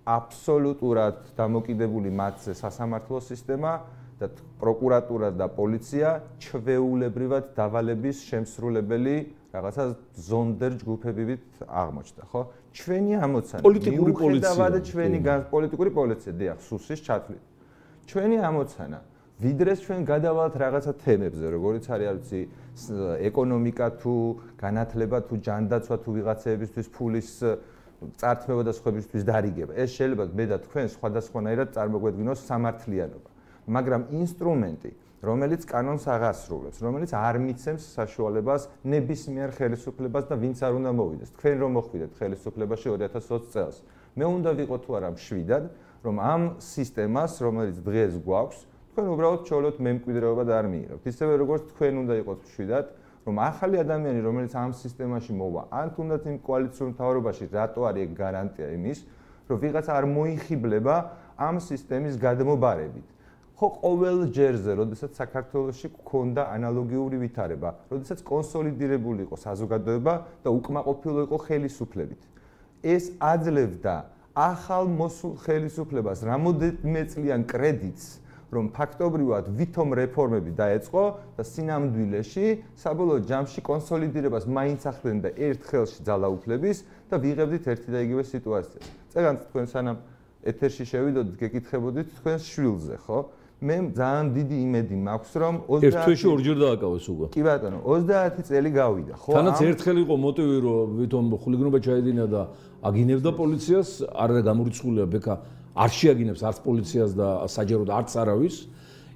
[0.07, 3.71] აბსოლუტურად დამოკიდებული მათზე სასამართლო სისტემა
[4.17, 4.27] და
[4.61, 6.07] პროკურატურა და პოლიცია
[6.41, 9.15] ჩვეულებრივად დავალების შემსრულებელი
[9.53, 9.83] რაღაცა
[10.27, 12.41] ზონდერ ჯგუფებივით აღმოჩნდა, ხო?
[12.77, 15.19] ჩვენი ამოცანა პოლიტიკური პოლიცია და ჩვენი
[15.53, 17.43] პოლიტიკური პოლიცია, დიახ, სუსის ჩათვლით.
[18.07, 18.99] ჩვენი ამოცანა
[19.37, 22.41] ვიდრეს ჩვენ გადავალთ რაღაცა თემებზე, როგორიც არის, არ ვიცი,
[23.29, 24.13] ეკონომიკა თუ
[24.57, 27.29] განათლება თუ ჯანდაცვა თუ ვიღაცეებისთვის ფულის
[28.17, 29.71] წართმევა და სხვებისთვის დარიგება.
[29.77, 33.29] ეს შეიძლება მე და თქვენ სხვადასხვანაირად წარმოგვედგინოს სამართლიანობა.
[33.67, 40.91] მაგრამ ინსტრუმენტი რომელიც კანონს აღასრულებს, რომელიც არ მიცემს საშუალებას ნებისმიერ ხელისუფლებას და ვინც არ უნდა
[40.93, 41.29] მოვიდეს.
[41.33, 43.77] თქვენ რომ მოხვიდეთ ხელისუფლებაში 2020 წელს,
[44.13, 45.63] მე უნდა ვიყო თუ არა მშვიდად,
[46.05, 48.59] რომ ამ სისტემას, რომელიც დღეს გვაქვს,
[48.97, 51.03] თქვენ უბრალოდ ჩოლოთ მემკვიდრეობა და არ მიიღებთ.
[51.05, 52.85] ისევე როგორც თქვენ უნდა იყოთ მშვიდად,
[53.29, 58.67] რომ ახალი ადამიანი, რომელიც ამ სისტემაში მოვა, ან თუნდაც იმ კოალიციურ მთავრობაში, რატო არის გარანტია
[58.73, 58.99] იმის,
[59.45, 60.95] რომ ვიღაც არ მოიხიბლება
[61.37, 63.07] ამ სისტემის გადმობარებით.
[63.53, 71.37] ხო ყოველ ჯერზე, როდესაც საქართველოსში გქონდა ანალოგიური ვითარება, როდესაც კონსოლიდირებული იყო საზოგადოება და უკმაყოფილო იყო
[71.45, 72.21] ხელისუფლებით.
[72.81, 73.95] ეს აძლევდა
[74.33, 81.03] ახალ მოსულ ხელისუფლებას რამოდენიმე წლიან კრედიტს, რომ ფაქტობრივად ვითომ რეფორმები დაეწყო
[81.35, 82.47] და სინამდვილეში
[82.79, 86.77] საბოლოო ჯამში კონსოლიდირებას მაინც ახდენ და ერთ ხელში ძალაუფლების
[87.11, 88.85] და ვიღებდით ერთი და იგივე სიტუაციას.
[89.11, 89.97] წეგანთ თქვენ სანამ
[90.47, 93.19] ეთერში შევიდოდით, გეკითხებოდით თქვენს შვილზე, ხო?
[93.57, 97.27] მე ძალიან დიდი იმედი მაქვს რომ 30 ერთ თვეში ორჯერ დააკავეს უკვე.
[97.33, 99.31] კი ბატონო, 30 წელი გავიდა, ხო?
[99.33, 102.41] თანაც ერთხელ იყო მოტივი რომ ვითომ ხულიგნობა ჩაედინა და
[102.85, 105.33] აგინებდა პოლიციას, არა გამორიცხულია ბექა
[105.77, 108.55] არ შეაგინებს არც პოლიციას და საჯაროდ არც არავის.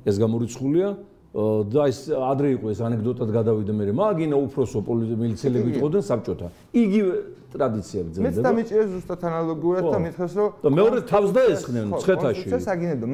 [0.06, 0.88] ეს გამორიცხულია
[1.32, 6.48] და ეს ადრე იყო ეს ანეკდოტად გადავიდა მე მაგინა უფროსო პოლიციელები იყვნენ საბჭოთა.
[6.76, 7.14] იგივე
[7.52, 8.26] ტრადიცია გრძელდება.
[8.28, 12.48] მეც დამიჭირე ზუსტად ანალოგიურად და მითხეს რომ და მეორე თავს დაესხნენ ცხეთაში.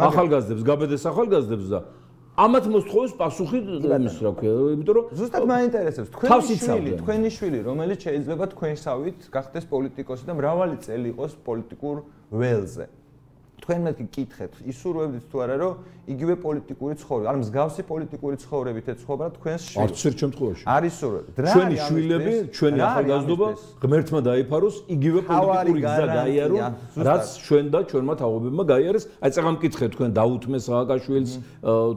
[0.10, 1.80] ახალგაზრდებს, გაბედეს ახალგაზრდებს და
[2.38, 8.00] ამათ მოსთხოვეს პასუხი იმის რა ქვია, იმიტომ რომ ზუსტად მაინტერესებს თქვენი შვილი, თქვენი შვილი, რომელიც
[8.06, 11.96] შეიძლება თქვენსავით გახდეს პოლიტიკოსი და მრავალი წელი იყოს პოლიტიკურ
[12.30, 12.86] ველზე.
[13.58, 15.74] თქვენ მეთქი კითხეთ, ისურვებდით თუ არა, რომ
[16.08, 19.82] იგივე პოლიტიკური ცხოვრება, ან მსგავსი პოლიტიკური ცხოვრებით ეცხოვრა თქვენს შვილს.
[19.84, 20.64] არც ერთ შემთხვევაში.
[20.72, 21.28] არ ისურვებთ.
[21.52, 23.48] ჩვენი შვილები, ჩვენი ახალგაზრდობა
[23.84, 26.64] ღმერთმა დაიფაროს, იგივე პოლიტიკური გზა გაიარონ,
[27.08, 29.04] რაც ჩვენ და ჩვენმა თაობებმა გაიარეს.
[29.20, 31.32] აი წაღამ მკითხე თქვენ დაუთმეს რაღაცშვილს,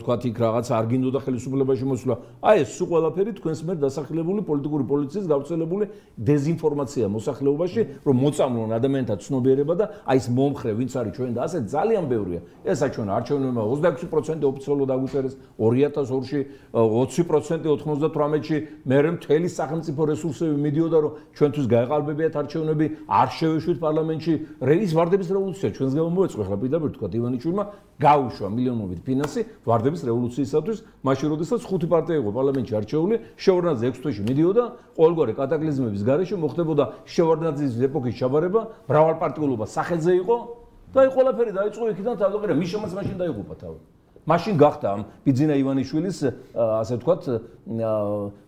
[0.01, 2.15] თქვათ იქ რაღაც არ გინდოდა ხელისუფლებაში მოსვლა.
[2.51, 5.85] აი ეს სულ ყველაფერი თქვენს მიერ დასახლებული პოლიტიკური პოლიციის გავრცელებული
[6.19, 11.67] დეзинფორმაცია მოსახლეობაში, რომ მოწამლონ ადამიანთა ცნობიერება და აი ეს მომხრე, ვინც არის ჩვენ და ასე
[11.67, 12.41] ძალიან ბევრია.
[12.63, 21.13] ესა ჩვენ არჩევნებმა 26% ოფიციალურად დაგვიწერეს 2002-ში 20% 98-ში მე მთელი სახელმწიფო რესურსები მიდიოდა რომ
[21.35, 24.33] ჩვენთვის გაეყალბებიათ არჩევნები არ შევეშვით პარლამენტში
[24.63, 25.69] რეის ვარდების რევოლუცია.
[25.75, 26.43] ჩვენს გამო მოეწყო.
[26.47, 27.65] ხლა პირდაპირ თქვა ივანიშვილმა
[28.01, 30.79] გაუშვა მილიონობით ფინანსი ვარდების რევოლუციისათვის.
[31.05, 34.65] მაშინ როდესაც ხუთი პარტია იყო პარლამენტში არჩეული შევარდნაძე 6 თვეში მიდიოდა.
[35.01, 38.61] ყოველგვარი კატაკლიზმების გარეშე მოხდებოდა შევარდნაძის ეპოქის ჩაბარება.
[38.89, 40.37] მრავალპარტიულობა სახელზე იყო
[40.95, 43.79] და აი ყველაფერი დაიწყო იქიდან თავდაპირველად მიშამაც მაშინ დაიღუპა თავი
[44.31, 46.19] მაშინ გახდა ამ ბიძინა ივანიშვილის
[46.55, 47.23] ასე ვთქვათ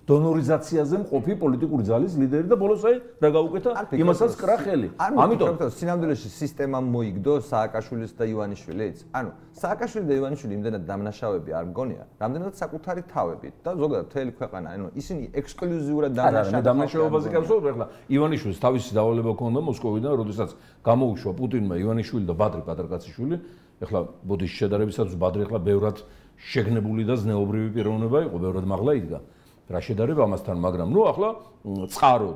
[0.02, 3.70] დონორიზაციაზე მყოფი პოლიტიკური ძალის ლიდერი და ბოლოს აი რა გაუკეთა
[4.02, 4.88] იმასაც კრა ხელი.
[4.98, 8.98] ამიტომ სინამდვილეში სისტემა მოიგდო სააკაშვილის და ივანიშვილის.
[9.14, 9.30] ანუ
[9.62, 14.86] სააკაშვილი და ივანიშვილი იმდენად დამნაშავები არ მგონია, რამდენად საკუთარი თავები და ზოგადად მთელი ქვეყანა, ანუ
[14.98, 16.58] ისინი ექსკლუზიურად დამნაშავებია.
[16.58, 17.86] არა, დამნაშავებაზე გავსაუბრე ახლა.
[18.10, 20.50] ივანიშვილს თავისი დავალება ჰქონდა მოსკოვიდან, როდესაც
[20.82, 23.36] გამოუშვა პუტინმა ივანიშვილი და ბადრი პატრკაციშვილი.
[23.82, 25.96] ახლა ბოდიშ შედარებისაც ბადრი ახლა ბევრად
[26.38, 29.18] შეგნებული და ზნეობრივი პიროვნება იყო, ბევრად მაღლა იდგა.
[29.72, 31.28] რა შედარება ამასთან, მაგრამ ნუ ახლა
[31.88, 32.32] წყარო,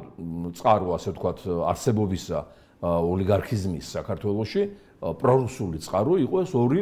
[0.56, 2.38] წყარო ასე ვთქვათ, არსებობისა
[2.86, 4.62] ოლიგარქიზმის საქართველოში
[5.20, 6.80] პრორუსული წყარო იყო ეს ორი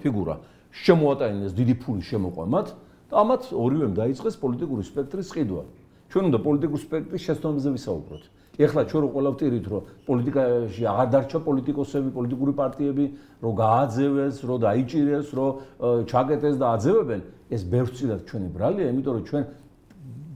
[0.00, 0.34] ფიგურა.
[0.72, 2.66] შემოატანეს დიდი ფული შემოყვა მათ
[3.12, 5.62] და ამათ ორივემ დაიწყეს პოლიტიკური სპექტრის ყიდვა.
[6.08, 8.22] ჩვენ უნდა პოლიტიკური სპექტრის შეცდომაზე ვისაუბროთ.
[8.52, 13.04] ეხლა ჩვენ რო ვტირით რომ პოლიტიკაში აღარ დარჩა პოლიტიკოსები, პოლიტიკური პარტიები,
[13.42, 15.50] რომ გააძევეს, რომ დაიჭირეს, რომ
[16.10, 19.44] ჩაკეტეს და აძევებენ, ეს ბევრწილად ჩვენი ბრალია, იმიტომ რომ ჩვენ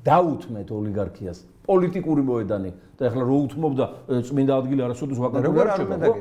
[0.07, 2.71] დაუთმეთ ოლიგარქიას პოლიტიკური მოედანი.
[2.97, 3.87] და ეხლა რო უთმობდა
[4.25, 6.13] წმინდა ადგილი არასოდეს ვაკანტური არ რჩება ხო?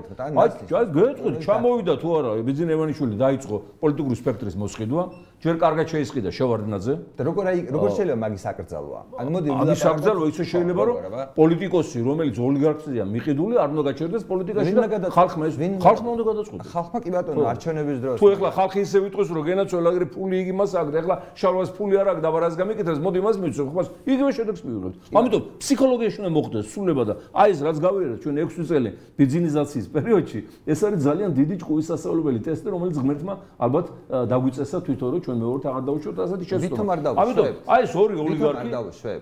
[0.43, 5.03] აი, ჯერ გეტყვით, ჩამოვიდა თუ არა, ბიძინა ევანიშვილი დაიწყო პოლიტიკური სპექტრის მოსყიდვა,
[5.43, 6.93] ჯერ კარგად შეისყიდა შევარდნაძე.
[7.17, 8.99] და როგორ აი, როგორ შეიძლება მაგის აკრძალვა?
[9.19, 10.95] ანუ მოდი, მაგის აკრძალვა ისე შეიძლება რომ
[11.35, 16.67] პოლიტიკოსი, რომელიც ოლიგარქია მიყიდული, არ უნდა გაჩერდეს პოლიტიკაში და ხალხმა ეს ხალხმა უნდა გადაწყვეტოს.
[16.75, 18.17] ხალხმა კი ბატონო, არჩევნების დროს.
[18.19, 21.95] თუ ეხლა ხალხი ისე ვიტყვის, რომ გენაცვალა აგრე ფული იგი მას აქვს, ეხლა შალვას ფული
[21.99, 23.81] არ აქვს და ბარას გამიკეთებს, მოდი მას მივცე, ხო?
[24.05, 24.95] იგივე შედეგს მივიღებთ.
[25.15, 30.39] ამიტომ ფსიქოლოგიაში უნდა მოხდეს სულება და აი ეს რაც გავიარეთ ჩვენ 6 წელი ბიზნესაციის პერიოდში
[30.69, 33.33] ეს არის ძალიან დიდი ჭკუის სასწავლებელი ტესტი რომელიც ღმერთმა
[33.65, 33.85] ალბათ
[34.31, 36.65] დაგვიწესა თვითონ რომ ჩვენ მეორთ აღარ დავუშვებთ ასეთი შეცდომა.
[36.65, 39.21] ვითომ არ დავუშვებ ამიტომ აი ეს ორი ოლიგარქი არ დავუშვებ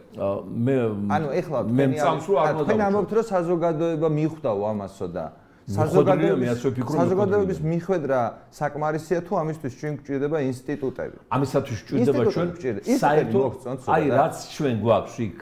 [0.65, 0.75] მე
[1.15, 5.25] ანუ ეხლა მე წამს რო არ მოდავ თქვენ ამბობთ რომ საზოგადოება მიხვდაო ამასო და
[5.63, 8.19] საზოგადოების მიხვედრა
[8.51, 11.17] საკმარისია თუ ამისთვის ჩვენ გვჭირდება ინსტიტუტები.
[11.31, 12.49] ამისათვის გვჭირდება ჩვენ
[12.99, 13.41] საერთო
[13.87, 15.37] აი რაც ჩვენ გვაქვს იქ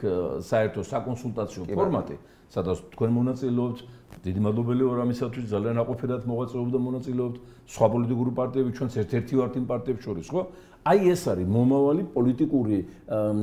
[0.46, 2.16] საერთო საკონსულტაციო ფორმატი,
[2.54, 3.78] სადაც თქვენ მონაწილეობთ,
[4.22, 7.36] დიდი მადლობელი ვარ ამისათვის, ძალიან აყოფილად მოღვაწეობთ და მონაწილეობთ.
[7.72, 10.42] სხვა პოლიტიკური პარტიები ჩვენც ერთ-ერთი ვართ იმ პარტიებს შორის, ხო?
[10.82, 12.76] აი ეს არის მომავალი პოლიტიკური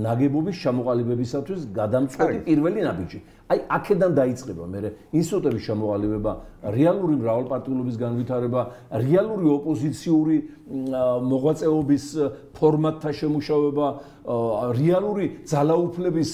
[0.04, 3.20] ნაგებობის ჩამოყალიბებისათვის გადამწყვეტი პირველი ნაბიჯი.
[3.50, 4.80] აი აქედან დაიწყება მე
[5.20, 6.32] ინსტიტუტების შემოღალებება,
[6.76, 8.62] რეალური მრავალპარტიულობის განვითარება,
[8.92, 10.38] რეალური ოპოზიციური
[11.32, 12.06] მოღვაწეობის
[12.60, 13.88] ფორმატთა შემუშავება,
[14.76, 16.32] რეალური ძალაუფლების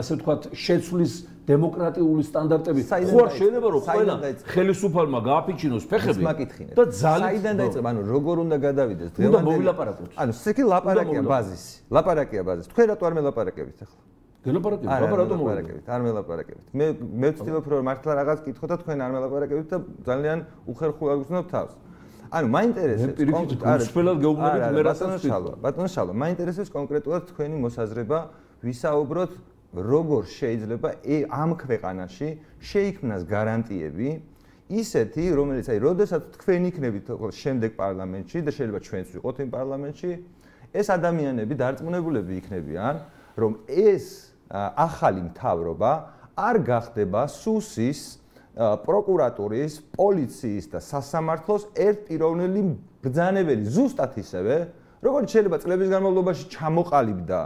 [0.00, 1.12] ასე ვთქვათ შეცვლის
[1.44, 4.14] დემოკრატიული სტანდარტები ხო არ შეიძლება რომ ყველა
[4.48, 6.24] ხელისუფალმა გააფიჩინოს ფეხები
[6.72, 9.08] და ძალით საიდან დაიწყება ანუ როგორ უნდა გადავიდეს?
[9.12, 10.08] დღევანდელი უნდა მოვილაპარაკოთ.
[10.24, 11.72] ანუ სიკი ლაპარაკია ბაზისი.
[11.92, 12.68] ლაპარაკია ბაზისი.
[12.72, 14.00] თქვენ რატო არ მელაპარაკებით ახლა?
[14.44, 15.84] გელაპარაკებით, აბა რატომ მოვარაკებით?
[15.88, 16.66] არ მელაპარაკებით.
[16.78, 16.86] მე
[17.20, 19.78] მე ვცდილობ რომ მართლა რაღაც კითხო და თქვენ არ მელაპარაკებით და
[20.08, 21.72] ძალიან უხერხულად გძნობ თავს.
[22.34, 25.54] ანუ მაინტერესებს კონკრეტულად გეუბნებით მე რასაც შალვა.
[25.64, 28.18] ბატონო შალვა, მაინტერესებს კონკრეტულად თქვენი მოსაზრება,
[28.64, 29.32] ვისაუბროთ
[29.74, 30.88] როგორ შეიძლება
[31.34, 32.28] ამ ქვეყანაში
[32.62, 34.08] შეიქმნას გარანტიები
[34.70, 37.06] ისეთი, რომელიც აი, როდესაც თქვენ იქნებით
[37.42, 40.10] შემდეგ პარლამენტში და შეიძლება ჩვენც ვიყოთ იმ პარლამენტში,
[40.74, 42.94] ეს ადამიანები დარწმუნებულები იქნებიან,
[43.36, 44.04] რომ ეს
[44.54, 45.92] ახალი მთავრობა
[46.34, 48.00] არ გახდება სუსის
[48.54, 52.62] პროკურატურის, პოლიციის და სასამართლოს ერთპიროვნელი
[53.02, 54.56] ბრძანებელი ზუსტად ისევე,
[55.02, 57.40] როგორც შეიძლება წლების განმავლობაში ჩამოყალიბდა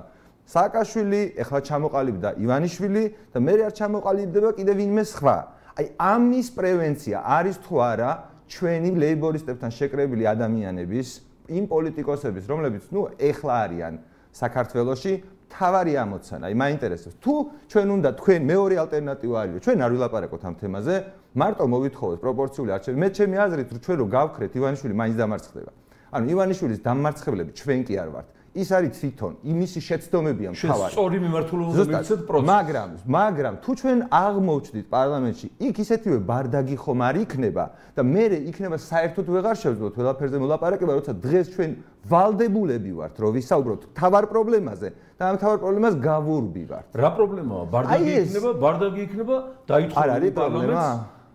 [0.49, 5.37] სააკაშვილი, ეხლა ჩამოყალიბდა ივანიშვილი და მე არ ჩამოყალიბდება კიდევ ვინმე სხვა.
[5.77, 8.11] აი ამის პრევენცია არის თუ არა
[8.49, 11.09] ჩვენი ლეიბორისტებთან შეკრებილი ადამიანების,
[11.53, 13.95] იმ პოლიტიკოსების, რომლებიც ნუ ეხლა არიან
[14.33, 15.13] საქართველოში
[15.49, 17.17] თავარი ამოცანა, აი მაინტერესებს.
[17.25, 17.35] თუ
[17.73, 20.95] ჩვენ უნდა თქვენ მეორე ალტერნატივა არის, ჩვენ არ ვილაპარაკოთ ამ თემაზე,
[21.41, 22.99] მარტო მოვითხოვოთ პროპორციული არჩევანი.
[23.01, 25.71] მე ჩემი აზრით, რომ ჩვენ რო გავქრეთ ივანიშვილი მაინც დამარცხდება.
[26.09, 28.29] ანუ ივანიშვილის დამარცხებლები ჩვენ კი არ ვართ.
[28.59, 30.92] ის არის თვითონ იმისი შეცდომებია მთავარი.
[30.94, 32.49] სწორი მიმართულება მიცეთ პროცესს.
[32.53, 38.77] მაგრამ, მაგრამ თუ ჩვენ აღმოჩნდით პარლამენტში, იქ ისეთივე ბარდაგი ხომ არ იქნება და მე იქნება
[38.79, 41.71] საერთოდ ვეღარ შევძლოთ ყველაფერზე მოლაპარაკება, როცა დღეს ჩვენ
[42.09, 46.88] ვალდებულები ვართ, რომ ვისაუბროთ თავარ პრობლემაზე და ამ თავარ პრობლემას გავურბივართ.
[46.99, 47.64] რა პრობლემაა?
[47.75, 49.37] ბარდაგი იქნება, ბარდაგი იქნება,
[49.71, 50.88] დაითხოვა პარლამენტს.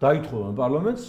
[0.03, 1.03] დაითხოვა პარლამენტს?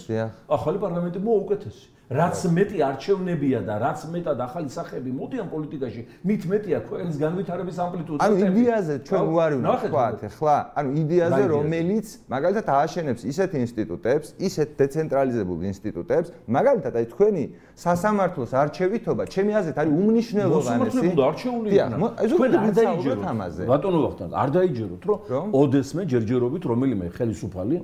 [0.47, 1.94] ახალი პარლამენტი მოუკეთესი.
[2.05, 8.19] რაც მეტი არჩევნებია და რაც მეტად ახალი სახეები მოდიან პოლიტიკაში, მით მეტია ქვეყნის განვითარების ამპლიტუდა.
[8.21, 14.69] ანუ იდეაზე ჩვენ უარი უნდა ვთქვათ, ახლა, ანუ იდეაზე, რომელიც მაგალითად ააშენებს ისეთ ინსტიტუტებს, ისეთ
[14.79, 20.77] დეცენტრალიზებულ ინსტიტუტებს, მაგალითად აი თქვენი სასამართლოს არჩევითობა, ჩემი აზრით არის უმნიშვნელოვანესი.
[20.85, 22.07] მოსმართლე უნდა არჩეული იქნება.
[22.21, 23.63] თქვენ არ დაიჯეროთ ამაზე.
[23.65, 27.75] ბატონო ვახტანგ, არ დაიჯეროთ, რომ ოდესმე ჯერჯერობით რომელიმე ხელისუფალი,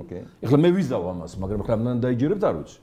[0.46, 2.78] ეხლა მე ვიზავ ამას, მაგრამ ხლა მან დაიჯერებთ არ ვიცი.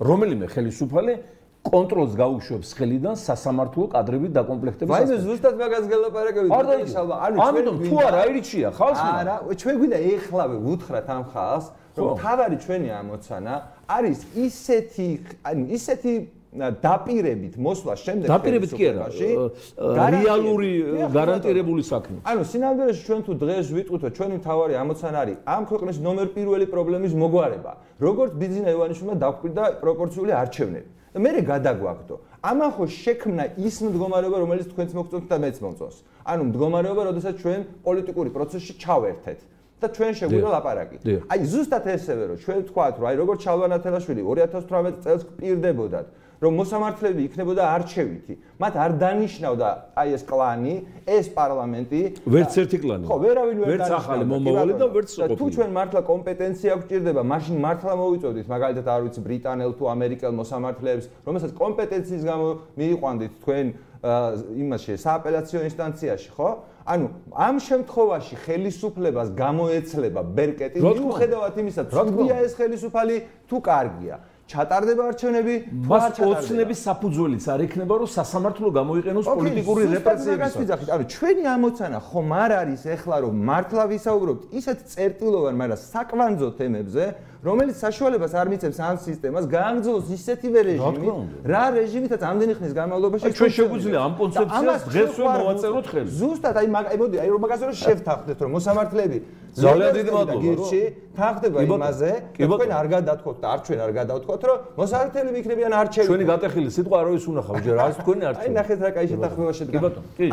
[0.00, 1.14] რომელიმე ხელისუფალი
[1.60, 5.04] კონტროლს გაუშვებს ხელიდან სასამართლო კადრებით დაკომპლექტების ასეთი.
[5.04, 6.50] ვაიმე ზუსტად მაგას გელაპარაკებით.
[6.56, 9.00] ანუ ამიტომ თუ არა აირჩია ხალხს?
[9.20, 11.66] არა, ჩვენ გვინდა ეხლავე უთხრათ ამ ხალხს,
[12.00, 13.54] რომ თავარი ჩვენი ამოცანა
[13.92, 15.08] არის ისეთი,
[15.44, 16.12] ანუ ისეთი
[16.50, 20.70] დაპირებით მოსვლა შემდეგ დაპირებით კი არა რეალური
[21.14, 25.96] გარანტირებული საქმე ანუ სინამდვილეში ჩვენ თუ დღეს ვიტყვით რომ ჩვენი თავარი ამოცანა არის ამ ქვეყნის
[26.02, 30.88] ნომერ პირველი პრობლემის მოგვარება როგორც ბიზნეს ევანიშვილმა დაგვკვირდა პროპორციული არჩევნები.
[31.10, 32.14] მე გადაგვაგდო?
[32.42, 35.96] ამან ხო შექმნა ის მდგომარეობა რომელიც თქვენც მოგწონთ და მეც მომწონს
[36.30, 39.38] ანუ მდგომარეობა როდესაც ჩვენ პოლიტიკური პროცესში ჩავერთეთ
[39.80, 40.96] და ჩვენ შეგვიძლია ლაპარაკი.
[41.30, 46.06] აი ზუსტად ესევე რომ ჩვენ ვთქვათ რომ აი როგორც ჩალვანათელაშვილი 2018 წელს პირდებოდათ
[46.40, 48.34] რომ მოსამართლეები იქნებოდა არჩევითი.
[48.60, 49.68] მათ არ დანიშნავდა
[50.00, 50.74] აი ეს კლანი,
[51.04, 52.00] ეს პარლამენტი.
[52.24, 53.04] ვერც ერთი კლანი.
[53.04, 53.84] ხო, ვერავინ ვერ დანიშნავდა.
[53.84, 55.36] ვერც ახალი მომავალი და ვერც ყოფილი.
[55.36, 61.06] თუ ჩვენ მართლა კომპეტენცია გვჭირდება, მაშინ მართლა მოვიწოდით, მაგალითად არ ვიცი ბრიტანელ თუ ამერიკელ მოსამართლეებს,
[61.28, 62.46] რომელსაც კომპეტენციის გამო
[62.80, 63.66] მიიყვანდით თქვენ
[64.00, 66.48] იმაში სააპელაციო ინსტანციაში, ხო?
[66.88, 74.16] ანუ ამ შემთხვევაში ხელისუფლებას გამოეცლება ბერკეტი მიუხედავად იმისა, თუ ეს ხელისუფალი თუ კარგია.
[74.50, 75.54] ჩატარდება არჩევნები?
[75.90, 80.88] მას ოცნების საფუძველიც არ იქნება რომ სასამართლო გამოიყენოს პოლიტიკური რეპრესიებისათვის.
[80.94, 84.42] ანუ ჩვენი ამოცანა ხომ არ არის ეხლა რომ მართლა ვისაუბრობთ?
[84.58, 87.04] ისეთ წერტილოვან, მაგრამ საკვანძო თემებზე,
[87.40, 91.08] რომელიც საშუალებას არ მიცემს ამ სისტემას გააგრძელოს ისეთივე რეჟიმი,
[91.48, 93.98] რა რეჟიმითაც ამდენი ხნის განმავლობაში ჩვენ შეგვიძლია.
[94.04, 96.08] ამ კონცეფციას დღესვე მოვაწეროთ ხელი.
[96.20, 96.68] ზუსტად აი
[97.00, 99.18] მოდი აი რომ მაგაზე რომ შევთანხმდეთ რომ მოსამართლეები
[99.50, 100.70] ძალიან დიდი მადლობა რომ
[101.16, 106.24] თანხდება იმაზე თქვენ არ გადათქოთ და არ ჩვენ არ გადავთქოთ რომ მოსამართლეები იქნებიან არჩევი ჩვენი
[106.30, 109.78] გატეხილი სიტყვა არავის უნახავ ჯერ არის თქვენი არჩევი აი ნახეთ რა კაი შეთანხმება შედგა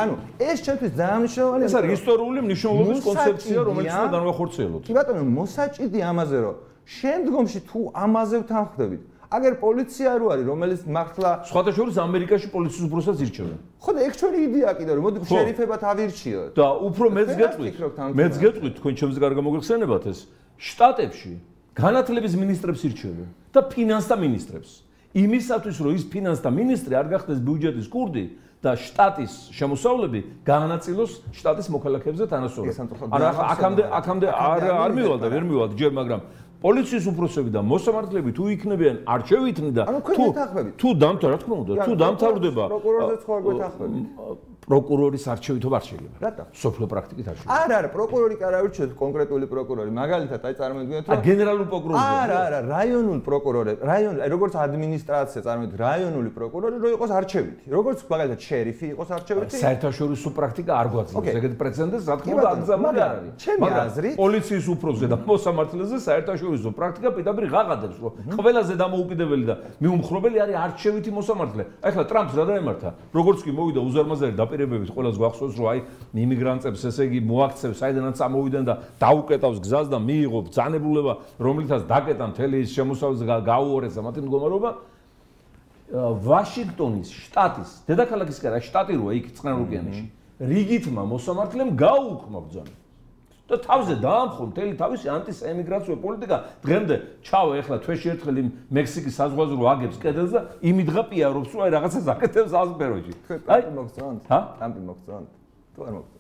[0.04, 4.82] ანუ ეს ჩვენთვის ძალიან მნიშვნელოვანი ეს არის ისტორიული მნიშვნელობის კონცეფცია რომელიც უნდა განვახორციელოთ.
[4.86, 11.32] კი ბატონო მოსაჭიდი ამაზე რომ შემდგომში თუ ამაზე ვთანხმდებით აგერ პოლიცია რო არის რომელიც მართლა
[11.52, 13.58] შორის ამერიკაში პოლიციის უფროსად ირჩევენ.
[13.84, 17.76] ხო და ეგ ჩვენი იდეა კიდე რომ მოდი შერიფებად ავირჩიოთ და უფრო მეც გეტყვით
[18.16, 20.20] მეც გეტყვით თქვენ ჩემს გარდა მოგეხსენებათ ეს
[20.56, 21.34] შტატებში
[21.76, 24.72] განათლების მინისტრებს ირჩევენ და ფინანსთა მინისტრებს.
[25.12, 28.24] იმისათვის რომ ის ფინანსთა მინისტრი არ გახდეს ბიუჯეტის კურდი
[28.64, 32.74] და შტატის შემოსავლები გაანაწილოს შტატის მოქალაქეებზე თანასწორად.
[33.12, 36.22] არა აქამდე აქამდე არ არ მივალდა ვერ მივალდა ჯერ მაგრამ
[36.64, 39.84] პოლიციის უფროსები და მოსამართლეები თუ იქნებიან არჩევითნი და
[40.18, 40.26] თუ
[40.82, 46.18] თუ დამთავრდა რა თქმა უნდა თუ დამთავრდება პროკურორზეც ხო არ გვეთანხმებით პროკურორის არჩევითობა არ შეიძლება.
[46.28, 46.44] რატო?
[46.52, 47.56] სოფლო პრაქტიკით არ შეიძლება.
[47.64, 49.90] არა, არა, პროკურორი კი არ არჩევთ კონკრეტული პროკურორი.
[49.96, 52.00] მაგალითად, აი წარმოგიდგენთ, რომ გენერალური პროკურორი.
[52.04, 57.64] არა, არა, რაიონული პროკურორი, რაიონული, აი როგორც ადმინისტრაცია წარმოგიდგენთ, რაიონული პროკურორი რო იყოს არჩევითი.
[57.78, 59.56] როგორც მაგალითად შერიფი იყოს არჩევითი.
[59.64, 63.32] საერთაშორისო პრაქტიკა არ გვაძლევს ეგეთ პრეცედენტს, რა თქმა უნდა, აგზავნა არ არის.
[63.40, 70.38] ჩემი აზრით, პოლიციის უფროსზე და მოსამართლეზე საერთაშორისო პრაქტიკა პირდაპირ ღაღადებს, რომ ყველაზე დამოუკიდებელი და მიუმხრობელი
[70.44, 71.64] არის არჩევითი მოსამართლე.
[71.88, 72.90] აი ხლა ტრამპს რა დაემართა?
[73.16, 75.80] როგორც კი მოვიდა უზარმაზარი და დაპირებებით ყოველს გვახსოვს რომ აი
[76.18, 82.56] იმიგრანტებს ესე იგი მოაქცევს საიდანაც წამოვიდნენ და დაუკეტავს გზას და მიიღო ბრძანებულება რომლითაც დაკეტა მთელი
[82.66, 84.70] ის შემოსავლის გაუორეს მათი მდგომარეობა.
[86.28, 90.04] ვაშინგტონის შტატის დედაქალაქის კარა შტატი როა იქ წყნარ ოკეანეში?
[90.42, 92.87] რიგითმა მოსამართლემ გაუქმა ბრძანება
[93.48, 96.38] და თავზე დაამხო მთელი თავისი ანტისემიგრაციო პოლიტიკა.
[96.68, 101.72] დღემდე ჩავა ეხლა თვეში ერთხელ იმ მექსიკის საზღვაო აგებს კედელს და იმიდღა პიარობს რომ აი
[101.78, 103.14] რაღაცას აკეთებს ასპეროში
[103.48, 104.40] აი მოგწონთ ჰა?
[104.68, 105.30] ამპი მოგწონთ
[105.76, 106.18] თუ არ მოგწონთ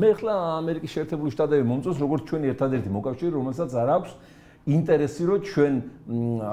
[0.00, 4.12] მე ეხლა ამერიკის შეერთებული შტატები მომწონს როგორც ჩვენი ერთადერთი მოკავშირე რომელსაც არ აქვს
[4.62, 5.74] ინტერესი რომ ჩვენ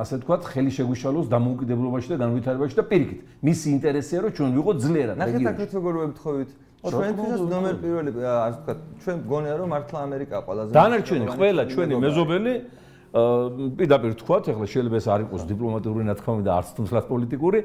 [0.02, 3.20] ასე ვთქვათ ხელი შეგვიშალოს დამოუკიდებლობაში და განვითარებაში და პირიქით.
[3.46, 6.50] მისი ინტერესია რომ ჩვენ ვიყოთ ძლიერად ნახეთ აქეთ როგორ ვებთხოვით
[6.80, 12.54] ჩვენთვის ნომერ პირველი ასე ვთქვათ ჩვენ გონია რომ მართლა ამერიკა ყველაზე დანარჩენი ყველა ჩვენი მეზობელი
[13.80, 17.60] პირდაპირ ვთქვათ ახლა შეიძლება ეს არ იყოს დიპლომატიური ნათქვამი და არც თუმცა პოლიტიკური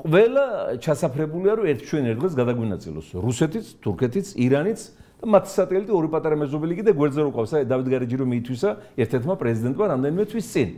[0.00, 0.44] ყველა
[0.84, 3.06] ჩასაფრებულია რომ ერთ ჩვენ ერთ დღეს გადაგვინაწილოს.
[3.20, 4.80] რუსეთიც, თურქეთიც, ირანიც
[5.20, 8.70] და მათ სატელიტი ორი პატარა მეზობელი კიდე გვერდზე როყავს აი დავით გარეჯი რომ მიითვისა
[9.02, 10.68] ერთ-ერთმა პრეზიდენტმა რამდენიმე თვის წინ.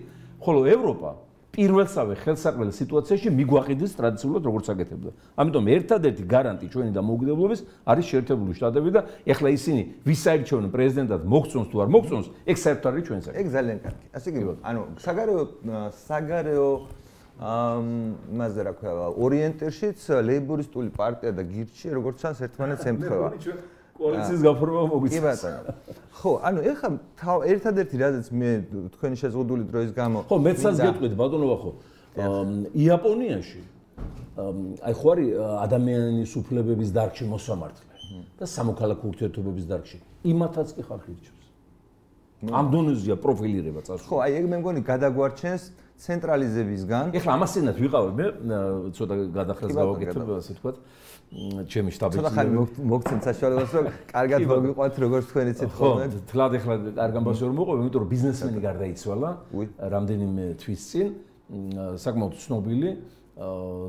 [0.43, 1.11] ხოლო ევროპა
[1.53, 5.11] პირველსავე ხელსაყრელ სიტუაციაში მიგვაყიდეს ტრადიციულად როგორც აკეთებდა.
[5.37, 7.61] ამიტომ ერთადერთი გარანტი ჩვენი დამოუკიდებლობის
[7.93, 13.05] არის შეერთებული შტატები და ეხლა ისინი ვისაირჩევნ პრეზიდენტად მოგწონს თუ არ მოგწონს, ეგ საერთოდ არის
[13.05, 14.05] ჩვენს ეგ ძალიან კარგი.
[14.17, 15.41] ასე კი ანუ საგარეო
[16.09, 16.69] საგარეო
[17.43, 17.87] ამ
[18.33, 23.29] იმაზე რა ქვია ორიენტირშიც ლეიბორისტული პარტია და გირჩი როგორც ჩანს ერთმანეთს ემთხვევა.
[24.03, 25.15] კოალიციის გაფორმა მოგვიწევს.
[25.15, 25.61] კი ბატონო.
[26.19, 26.89] ხო, ანუ ეხლა
[27.23, 28.51] თავ ერთადერთი რაზეც მე
[28.95, 31.71] თქვენი შეზღუდული დროის გამო ხო, მეცას გეტყვით ბატონო ხო.
[32.77, 33.61] იაპონიაში
[34.83, 35.29] აი ხო არის
[35.65, 37.93] ადამიანის უფლებების დარგში მოსამართლე
[38.39, 39.99] და სამოქალაქო ურთიერთობების დარგში.
[40.33, 41.47] იმათაც კი ხალხი ირჩევს.
[42.43, 44.09] ამ დონეზეა პროფილირება წასული.
[44.09, 45.63] ხო, აი ეგ მე მგონი გადაგვარჩენს
[46.03, 47.05] ცენტრალიზებისგან.
[47.15, 48.27] ეხლა ამასთანაც ვიყავი მე
[48.97, 50.73] ცოტა გადახრას გავაკეთებ ასე თქვა.
[51.33, 52.51] ჩემი შტაბი ცოტა ხანი
[52.93, 56.05] მოგცემ საშუალებას რომ კარგად მოგიყვათ როგორც თქვენი ციტხომე.
[56.13, 59.31] ხო, თლად ეხლა კარგ ამბავს ვერ მოყვე, იმიტომ რომ ბიზნესმენი გარდაიცვალა
[59.97, 61.07] რამდენიმე თვის წინ.
[62.05, 62.91] საკმაოდ ცნობილი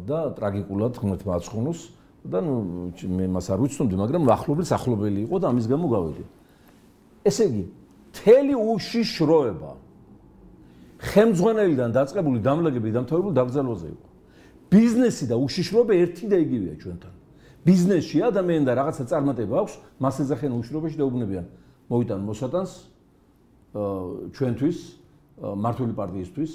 [0.07, 1.79] და ტრაგიკულად ღმერთმა აცხუნოს
[2.23, 2.55] და ნუ
[3.11, 6.23] მე მას არ ვიცნობდი, მაგრამ ახლობლის ახლობელი იყო და ამის გამო გავედი.
[7.27, 7.63] ესე იგი,
[8.23, 9.71] თელი უშიშროება
[11.11, 14.07] ხემძღვანელიდან დაწყებული დამლაგები დამთავრებული დაგზალვაზე იყო.
[14.71, 17.13] ბიზნესი და უშიშროება ერთი და იგივეა ჩვენთან.
[17.63, 19.73] ბიზნესში ადამიანი და რაღაცა წარმატება აქვს,
[20.03, 21.45] მას ეძახენ უშიშროებაში და უბნებიან
[21.89, 22.71] მოვიტან მოსატანს
[24.35, 24.77] ჩვენთვის
[25.63, 26.51] მართული პარტიისთვის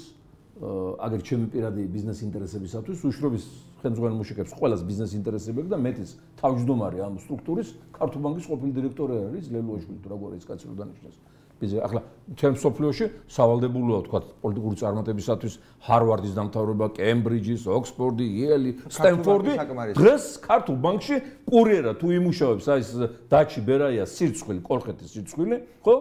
[0.58, 3.44] აგერ ჩემი პირადი ბიზნეს ინტერესებისათვის უშრობის
[3.82, 6.10] ხელმძღვანელ მუშაკებს ყველას ბიზნეს ინტერესები და მეტის
[6.42, 11.16] თავმჯდომარე ამ სტრუქტურის ქართულ ბანკის ყოფილი დირექტორი არის ლელუაშვილი თუ როგორ ის კაცი რო დანიშნეს
[11.58, 12.00] ბიზნეს ახლა
[12.38, 15.54] ჩემ სოფლიოში სავალდებულოა თქვა პოლიტიკური წარმატებისათვის
[15.88, 19.52] ჰარვარდის დამთავრება კემბრიჯის ოქსფორდი იელი სტენფორდი
[19.98, 21.16] დღეს ქართულ ბანკში
[21.48, 22.92] კურიერა თუ იმუშავებს აი ეს
[23.32, 25.94] დაჩი ბერაია სირცხვილი კოლხეთის სირცხვილი ხო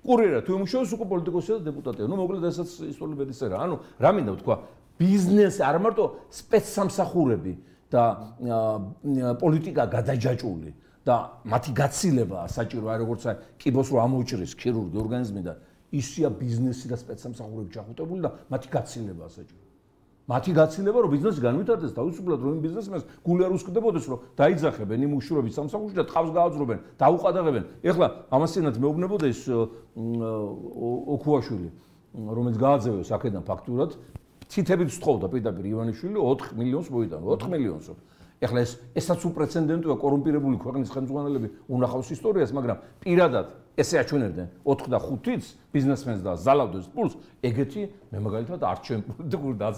[0.00, 2.04] კურიერა თუ იმუშავებს უკვე პოლიტიკოსია და დეპუტატია.
[2.08, 3.56] ნუ მოკლედ ესაც ისტორიები წერა.
[3.68, 4.54] ანუ რა მინდა ვთქვა,
[4.96, 6.04] ბიზნესი არ მარტო
[6.40, 7.52] სპეცსამსახურები
[7.92, 8.02] და
[9.40, 10.70] პოლიტიკა გადაჯაჭული
[11.06, 11.16] და
[11.48, 15.56] მათი გაცილება საჭირო აი როგორც აი კიბოს რო ამოუჭრის ქირურგი ორგანიზმიდან
[15.96, 19.64] ისია ბიზნესი და სპეცსამსახურები ჩახუტებული და მათი გაცილება საჭირო.
[20.30, 25.54] მათი გაცილება რომ ბიზნესი განვითარდეს თავისუფლად რომ ბიზნესმენს გული არ უსკდებოდეს რომ დაიძახებენ იმ უშუალოდ
[25.58, 29.42] სამსახურში და თავს გააძრობენ დაუყადაღებენ ეხლა ამასთანაც მეუბნებოდა ეს
[31.16, 31.68] ოქუაშვილი
[32.38, 33.90] რომელიც გააძევეს აქედან ფაქტურად
[34.50, 37.94] ცითებით სწხოვდა პირდაპირ ივანიშვილი 4 მილიონს მოიტანა 4 მილიონსო
[38.40, 44.48] ეხლა ეს ესაც უპრეცედენტოა კორუმპირებული ქვეყნის ხელმძღვანელები უნახავს ისტორიას მაგრამ პირადად ესე აჩვენებდნენ.
[44.64, 49.68] 4 და 5-იც ბიზნესმენს და ზალავდეს პულს ეგეთი მე მაგალითად არჩევნ პოლიტიკურ და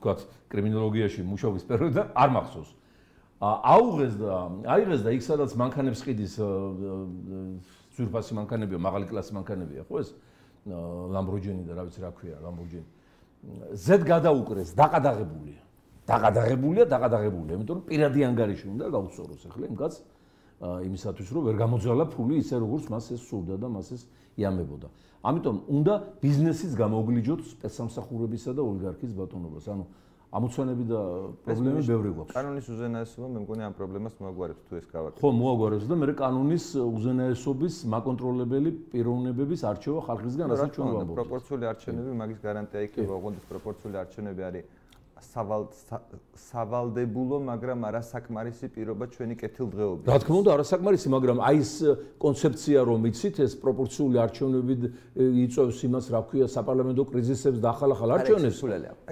[0.00, 0.14] თქვა
[0.48, 2.70] კრიმინოლოგიაში მუშაობის პერიოდიდან არ მახსოვს.
[3.38, 4.32] აუღეს და
[4.64, 6.34] აიღეს და იქ სადაც მანქანებს ყიდის
[7.94, 10.10] ზურფასი მანქანებია მაღალი კლასის მანქანებია ხო ეს?
[10.66, 12.86] ლამბორჯინი და რა ვიცი რა ქვია ლამბორჯინი
[13.78, 15.62] ზედ გადაუკრეს დაყადაღებულია
[16.08, 19.98] დაყადაღებულია დაყადაღებულია იმიტომ რომ პირადი ანგარიში უნდა გაუწოროს ახლა იმ კაცს
[20.58, 24.02] იმისათვის რომ ვერ გამოძალა ფული ისე როგორც მას ეს სურდა და მას ეს
[24.38, 24.88] იამებოდა.
[25.28, 29.66] ამიტომ უნდა ბიზნესის გამოგლიჯოთ სპეცსამსახურებისა და ოლიგარქის ბატონობას.
[29.70, 29.84] ანუ
[30.28, 31.00] ამოცანები და
[31.44, 32.34] პრობლემები ბევრი გვაქვს.
[32.36, 35.20] კანონის უზენაესობა მე მგონი ამ პრობლემას მოაგვარებს თუ ეს გავაკეთე.
[35.24, 41.16] ხო, მოაგვარებს და მე კანონის უზენაესობის მაკონტროლებელი პიროვნებების არჩევა ხალხისგან, რასაც ჩვენ ვამბობთ.
[41.18, 44.64] პროპორციული არჩევნები მაგის გარანტია იქნება, ოღონდ პროპორციული არჩევნები არის
[45.18, 50.06] სავალდებულო, მაგრამ არასაკმარისი პირობა ჩვენი კეთილდღეობის.
[50.06, 51.72] რა თქმა უნდა, არასაკმარისი, მაგრამ აი ეს
[52.22, 54.74] კონცეფცია, რომ იცით, ეს პროპორციული არჩევნები
[55.18, 58.58] იწევს იმას, რა ქვია, საპარლამენტო კრიზისებს და ახალ-ახალ არჩევნებს.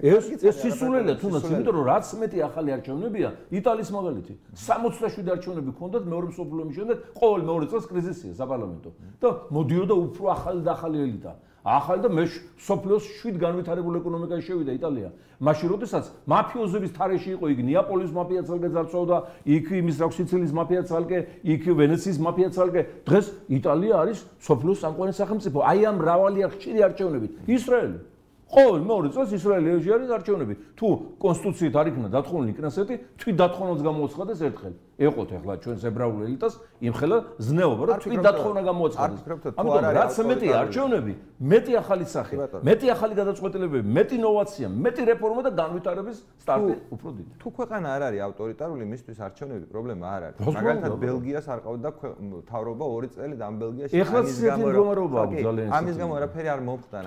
[0.07, 4.33] ეს ეს სისულელია, თუნდაც იმიტომ, რომ რაც მეტი ახალი არჩევნებია, იტალიის მაგალითი.
[4.55, 8.91] 67 არჩევნები ქონდათ მეორე მსოფლიო ომის შემდეგ, ყოველ მეორე წელს კრიზისია საპარლამენტო.
[9.21, 11.33] და მოდიოდა უფრო ახალი და ახალი ელიტა.
[11.67, 12.25] ახალი და მე
[12.63, 15.11] სოფლიოს 7 განვითარებულ ეკონომიკაში შევიდა იტალია.
[15.43, 19.17] მაშინ როდესაც მაფიოზების თარეში იყო იქ ნეაპოლის მაფია ცალკე ძარცვავდა,
[19.51, 22.81] იქ იმის რა სიცილის მაფია ცალკე, იქ ვენეციის მაფია ცალკე.
[23.03, 25.59] დღეს იტალია არის სოფლიოს სამყარო სახელმწიფო.
[25.67, 27.33] აი ამ მრავალი ხშირი არჩევნებით.
[27.51, 27.99] ისრაელი
[28.47, 30.55] ყოველ მეორე წელს ისრაელიში არის არჩევნები.
[30.79, 30.87] თუ
[31.19, 34.75] კონსტიტუციით არ იქნა დათხოვნილი კნესეთი, თვით დათხოვნას გამოაცხადეს ერთხელ.
[34.97, 39.21] ეყოთ ახლა ჩვენს ებრაულ ელიტას იმხელა ზნეობა, რომ თვით დათხოვნა გამოაცხადეს.
[39.61, 45.51] ამიტომ რაც მეტი არჩევნები, მეტი ახალი სახე, მეტი ახალი გადაწყვეტილებები, მეტი ინოვაცია, მეტი რეფორმა და
[45.61, 47.33] განვითარების სტარტი უფრო დიდი.
[47.41, 50.37] თუ ქვეყანა არ არის ავტორიტარული, მისთვის არჩევნები პრობლემა არ არის.
[50.57, 51.89] მაგალითად ბელგიას არ ყავდა
[52.51, 54.65] თავრობა 2 წელი და ამ ბელგიაში ამის გამო
[55.77, 57.07] ამის გამო არაფერი არ მომხდარა.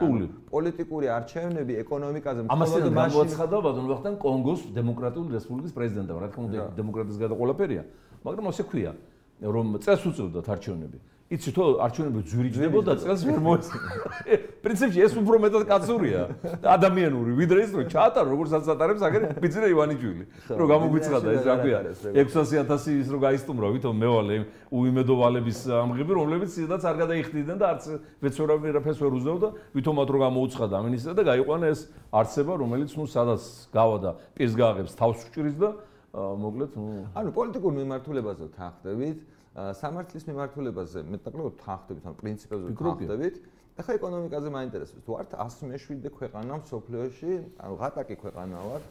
[0.54, 6.60] პოლიტიკური არჩევნები ეკონომიკაზე მხოლოდ მაშინ გამოცხადა ბატონ ვახტანგ კონგოს დემოკრატიული რესპუბლიკის პრეზიდენტად რა თქმა უნდა
[6.80, 7.79] დემოკრატიის გადაყოლაფერია
[8.26, 8.92] მაგრამ ასე ქვია
[9.40, 13.80] რომ წეს უწევდათ არჩევნები იცი თუ არჩევნები ძვირიჯდებოდა წელს ვერ მოეწია.
[14.66, 16.22] პრინციპში ეს უფრო მეტად კაცურია
[16.66, 20.24] ადამიანური, ვიდრე ის რომ ჩაატარო როგორც აცატარებს აგერ ბიძინა ივანიჯვილი.
[20.58, 21.80] რომ გამოგვიცხადა ეს რა ქვია
[22.18, 24.38] 600000 ის რომ გაისტუმრა ვითომ მევალე
[24.74, 27.84] უიმედოვალების ამღები რომლებიც სადაც არ გადაიხდიდნენ და არც
[28.26, 33.42] ვეცორავი რაფერს ვერ უზნეოდა ვითომად რომ გამოუცხადა ამინისტრა და გაიყვანა ეს არცება რომელიც ნუ სადაც
[33.70, 35.70] გავა და პირს გააღებს თავს უჭრის და
[36.14, 36.86] მოკლედ ნუ
[37.20, 39.20] ანუ პოლიტიკურ მიმართულებაზე თანხდებით
[39.56, 43.36] სამართლის მიმართულებაზე მეტნაკლებად თანხდებით, ან პრინციპებზე თანხდებით.
[43.80, 45.04] ახლა ეკონომიკაზე მაინტერესებს.
[45.08, 47.32] თუ ართ 107 ქვეყანა მსოფლიოში,
[47.64, 48.82] ანუ ღატაკი ქვეყანა ვარ.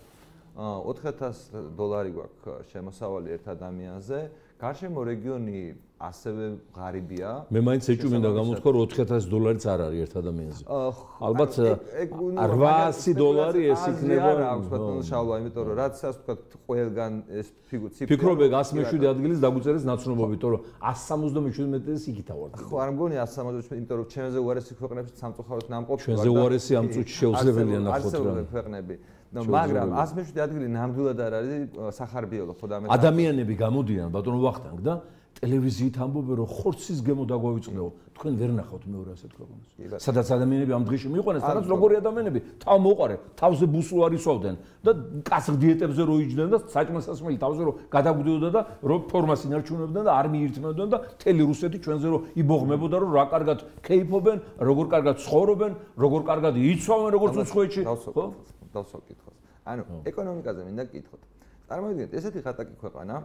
[0.57, 4.19] 4000 დოლარი გვაქვს შემოსავალი ერთ ადამიანზე.
[4.59, 5.59] გარშემო რეგიონი
[5.99, 7.31] ასევე ღარიბია.
[7.51, 10.63] მე მაინც ეჭვი მინდა გამოთქვა რომ 4000 დოლარიც არ არის ერთ ადამიანზე.
[11.27, 11.53] ალბათ
[12.39, 14.31] 800 დოლარი ეს იქნება.
[14.39, 16.35] რა აქვს ბატონო შალვა, იმიტომ რომ რაც ასე ვთქვა
[16.69, 18.07] ყველგან ეს ციფრი.
[18.15, 22.51] ფიქრობ ეგ 107 ადგილის დაგუწერეს ნაცნობობით, იმიტომ რომ 177-ს იქითა ვარ.
[22.63, 26.07] ხო, არ მგონი 177, იმიტომ რომ ჩემზე უარესი ქვეყნებში სამწუხაროდ ნამყოფი ვარ.
[26.07, 28.07] ჩვენზე უარესი ამ წუთში შეუძლებელია ნახოთ რა.
[28.07, 28.95] არსებობენ ქვეყნები.
[29.29, 31.61] მაგრამ 107 ადგილი ნამდვილად არ არის
[31.93, 34.95] სახარბიელო ხო და მე ადამიანები გამოდიან ბატონო ვახტანგ და
[35.39, 40.85] ტელევიზიით ამბობენ რომ ხორცის გემო დაგვაიწყნეო თქვენ ვერ ნახავთ მეორე ასეთ ქვეყნას სადაც ადამიანები ამ
[40.89, 44.91] დღეში მიიყვანეს სადაც როგორი ადამიანები თავ მოყარე თავზე ბუსუ არისვავდნენ და
[45.31, 50.27] კაც დიეტებზე რო იჯდნენ და საჭმელსასმელი თავზე რო გადაგვდიოდა და რო ფორმას ინარჩუნებდნენ და არ
[50.35, 55.73] მიირთმევდნენ და თელი რუსეთი ჩვენზე რო იბოღმებოდა რომ რა კარგად კეიფობენ როგორ კარგად ცხოვრობენ
[56.03, 57.83] როგორ კარგად იცვავენ როგორც უცხოეთში.
[57.87, 58.25] ხო?
[58.75, 59.37] დავსვა კითხოს.
[59.69, 61.23] ანუ ეკონომიკაზე მინდა კითხოთ.
[61.69, 63.17] წარმოიდგინეთ, ესეთი ხატაკი ქვეყანა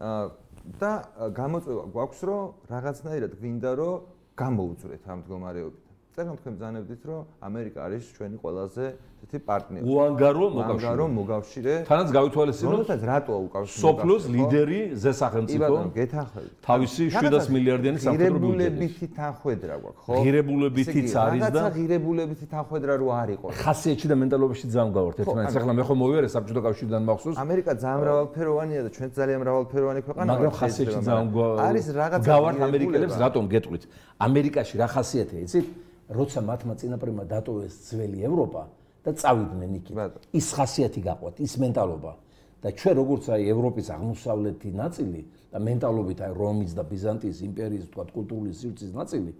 [0.00, 0.92] და
[1.36, 2.42] გამოწვევა გვაქვს, რომ
[2.72, 3.94] რაღაცნაირად გვინდა რომ
[4.40, 5.89] გამოუძვრეთ ამ მდგომარეობით.
[6.20, 8.84] წერან თქვენ ბზანებდით, რომ ამერიკა არის ჩვენი ყველაზე
[9.20, 9.84] ესეთი პარტნიორი.
[9.88, 10.88] უანგარო მოგავშირე.
[10.88, 11.72] უანგარო მოგავშირე.
[11.88, 12.72] თანაც გავითვალისწინოთ.
[12.76, 13.84] როდესაც რატოა უკავშირდება?
[13.84, 15.64] სოფლოს ლიდერი ზე სახელმწიფო.
[15.70, 16.52] იბადო, გეთანხმებით.
[16.68, 18.68] თავისი 700 მილიარდიანი სამხედრო ბიუჯეტი.
[18.80, 20.14] ღირებულებითი თანხwebdriver გვაქვს, ხო?
[20.24, 23.46] ღირებულებითიც არის და რაღაცა ღირებულებითი თანხwebdriver რო არ იყო.
[23.64, 25.56] ხასიათში და მენტალობაში ძამგავართ ერთმანეთს.
[25.60, 27.36] ახლა მე ხომ მოვიარე საბჭოთა კავშირიდან მახსოვს.
[27.44, 30.32] ამერიკა ძალიან მრავალფეროვანია და ჩვენ ძალიან მრავალფეროვანი ქვეყანაა.
[30.36, 31.58] მაგრამ ხასიათში ძამგავართ.
[31.68, 33.82] არის რაღაცა გავართ ამერიკელებს რატომ გეტყვით?
[34.20, 35.66] ამერიკაში რა ხასიათია, იცით?
[36.10, 38.62] როცა მათმა წინაპრებმა დატოვეს ძველი ევროპა
[39.04, 39.86] და წავიდნენ იქ.
[40.34, 42.12] ის ხასიათი გაყვათ, ის მენტალობა.
[42.60, 48.04] და ჩვენ როგორც აი ევროპის აღმოსავლეთი ნაწილი და მენტალობით აი რომის და ბიზანტიის იმპერიის თქვა
[48.12, 49.32] კულტურული სივრცის ნაწილი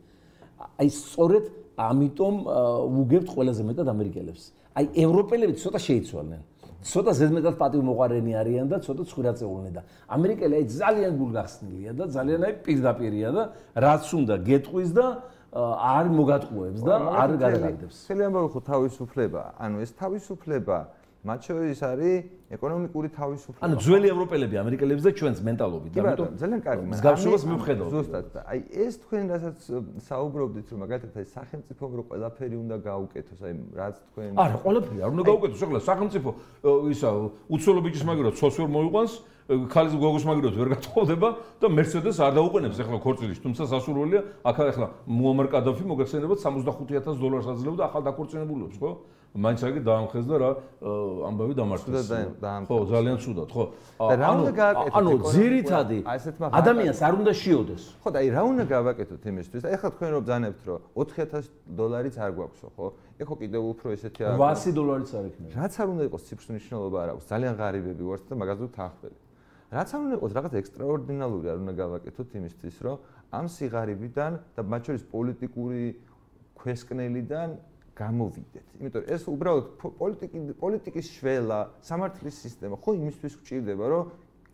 [0.80, 1.44] აი სწორედ
[1.76, 2.34] ამიტომ
[3.00, 4.42] უგებთ ყველაზე მეტად ამერიკელებს.
[4.72, 6.40] აი ევროპელები ცოტა შეიცვალნენ.
[6.80, 9.82] ცოტა ზედმეტად პატივმოყარენი არიან და ცოტა ცხრაწეულნი და
[10.16, 13.42] ამერიკელი აი ძალიან გულგახსნილია და ძალიან აი პირდაპირია და
[13.84, 15.06] რაც უნდა გეტყვის და
[15.50, 17.94] არ მოგატყუებს და არ გადაგადებს.
[18.06, 20.78] შეიძლება ხო თავისუფლება, ანუ ეს თავისუფლება
[21.20, 22.14] მათ შორის არის
[22.50, 23.60] ეკონომიკური თავისუფლება.
[23.60, 26.86] ანუ ძველი ევროპელები ამერიკელებს და ჩვენს მენტალობით, ამიტომ ძალიან კარგი.
[26.96, 27.90] მსგავსებას მივხედავთ.
[27.92, 28.26] ზუსტად.
[28.40, 29.58] აი ეს თქვენ რასაც
[30.00, 35.10] საუბრობდით, რომ მაგალითად აი სახელმწიფომ რო ყველაფერი უნდა გაუკეთოს, აი რაც თქვენ არა, ყველაფერი არ
[35.14, 36.30] უნდა გაუკეთოს, ახლა სახელმწიფო
[36.88, 37.10] ისა
[37.52, 39.12] უცოლო ბიჭის მაგირო ცოს ვერ მოიყვანს,
[39.50, 41.28] ქალის გოგოს მაგირო ვერ გათხოვდება
[41.60, 47.46] და მერსედეს არ დაუყენებს ახლა ქორწილში, თუმცა სასურველია, აქ ახლა მუამარ კადაფი მოგეხსენებათ 65000 დოლარს
[47.50, 48.90] აძლევდა ახალ დაქორწინებულებს, ხო?
[49.30, 50.50] მაინც აგი დაამხეს და რა
[51.30, 52.08] ამბავი დამარცხეს.
[52.66, 53.64] ხო, ძალიან ცუდად, ხო.
[54.02, 54.42] ანუ
[54.90, 55.98] ანუ ძირითადი
[56.50, 57.82] ადამიანს არ უნდა შეოდეს.
[58.02, 59.62] ხო, და აი რა უნდა გავაკეთოთ იმისთვის?
[59.70, 61.46] ხა თქვენ რო ბძანებთ რომ 4000
[61.78, 62.86] დოლარიც არ გვაქვსო, ხო?
[63.22, 64.34] ეხო კიდევ უფრო ესეთი არა.
[64.34, 65.52] 800 დოლარიც არ იქნება.
[65.62, 67.24] რაც არ უნდა იყოს ციფრის მნიშვნელობა არ აქვს.
[67.30, 69.18] ძალიან ღარიბები ვართ და მაგას ვთ ახბელი.
[69.70, 72.96] რაც არ უნდა იყოს რაღაც ექსტრაორდინალური არ უნდა გავაკეთოთ იმისთვის, რომ
[73.30, 75.82] ამ სიღარიბიდან და მათ შორის პოლიტიკური
[76.58, 77.48] ქვესკნელიდან
[78.00, 78.66] გამოვიდეთ.
[78.80, 79.66] იმიტომ რომ ეს უბრალოდ
[80.00, 84.02] პოლიტიკი პოლიტიკის შველა, სამართლის სისტემა ხო იმისთვის გვჭირდება, რომ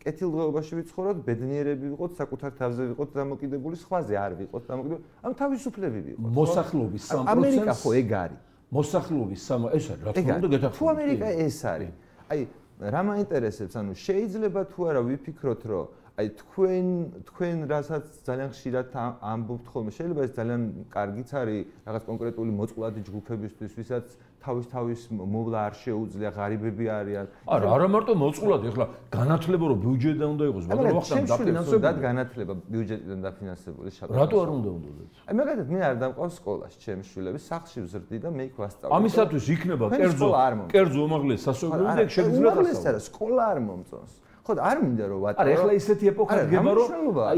[0.03, 5.03] კეთილდღეობაში ვიცხოვროთ, ბედნიერები ვიყოთ, საკუთარ თავზე ვიყოთ დამოკიდებული, სხვაზე არ ვიყოთ დამოკიდებული.
[5.25, 6.29] ამ თავისუფლები ვიყოთ.
[6.37, 7.27] მოსახლობის 3%.
[7.33, 8.41] ამერიკა ხო ეგ არის.
[8.77, 10.77] მოსახლობის 3 ეს არის რა თქმა უნდა გეთახმებით.
[10.77, 11.91] თუ ამერიკა ეს არის.
[12.31, 12.39] აი
[12.77, 15.85] რა მაინტერესებს, ანუ შეიძლება თუ არა ვიფიქროთ, რომ
[16.17, 16.85] აი თქვენ
[17.29, 23.71] თქვენ რასაც ძალიან ხშირად ამბობთ ხოლმე შეიძლება ეს ძალიან კარგიც არის რაღაც კონკრეტული მოწყვლადი ჯგუფებისთვის
[23.77, 24.05] ვისაც
[24.41, 27.25] თავის თავის მოვლა არ შეუძლია ღარიბები არიან.
[27.53, 32.53] არა არა მარტო მოწყვლადი ახლა განათლება რო ბიუჯეტიდან უნდა იყოს მაგრამ ვახტანგ დაფინანსებული და განათლება
[32.73, 35.09] ბიუჯეტიდან დაფინანსებული შეგა რატო არ უნდა უნდათ?
[35.27, 39.45] აი მაგალითად მე არ დამყავს სკოლაში ჩემი შვილები სახლში ვზრდი და მე იქ ვასწავლე ამისათვის
[39.53, 40.29] იქნება კერძო
[40.73, 44.13] კერძო უმაღლესი სასწავლებელი და შეიძლება გასწავლო სკოლა არ მომწონს
[44.47, 45.39] ხო და არ მინდა რომ ვატყო.
[45.43, 46.89] არა, ეხლა ისეთი ეპოქა დგება რომ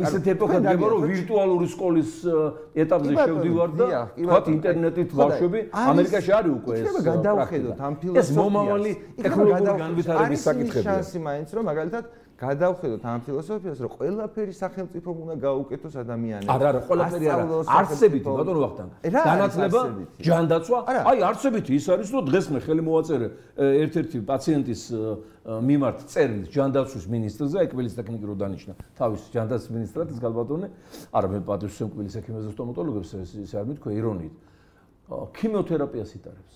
[0.05, 2.12] ისეთი ეპოქა დგება რომ ვირტუალური სკოლის
[2.84, 6.82] ეტაპზე შევდივარ და თქვა ინტერნეტით ბავშვები ამერიკაში არის უკვე ეს.
[6.86, 8.30] შეიძლება გადავხედოთ ამ ფილოსოფიას.
[8.30, 8.91] ეს მომავალი
[9.26, 10.86] ტექნოლოგიური განვითარების საკითხებია.
[10.86, 12.03] არის შანსი მაინც რომ მაგალითად
[12.39, 16.47] გადავხედოთ ამ ფილოსოფიას, რომ ყველაფერი სახელმწიფო უნდა გაუკეთოს ადამიანებს.
[16.47, 17.43] არა, არა, ყველაფერი არა.
[17.67, 18.91] არსებითი, ბატონო ვახტანგ.
[19.03, 19.79] განათლება,
[20.23, 20.77] ჯანდაცვა,
[21.09, 23.27] აი არსებითი ის არის, რომ დღეს მე ხელი მოვაწერე
[23.59, 24.81] ერთ-ერთი პაციენტის
[25.49, 28.73] მიმართ წერილს ჯანდაცვის მინისტრზე, ეკვილის ტექნიკურ დანიშნა.
[28.95, 30.67] თავის ჯანდაცვის მინისტრად ის გალბატონე.
[31.11, 34.35] არა, მე პატრის ეკვილის ექიმებს და სტომატოლოგებს ეს არ მithქვა ირონიით.
[35.09, 36.55] ქიმიოთერაპიას იტარებს.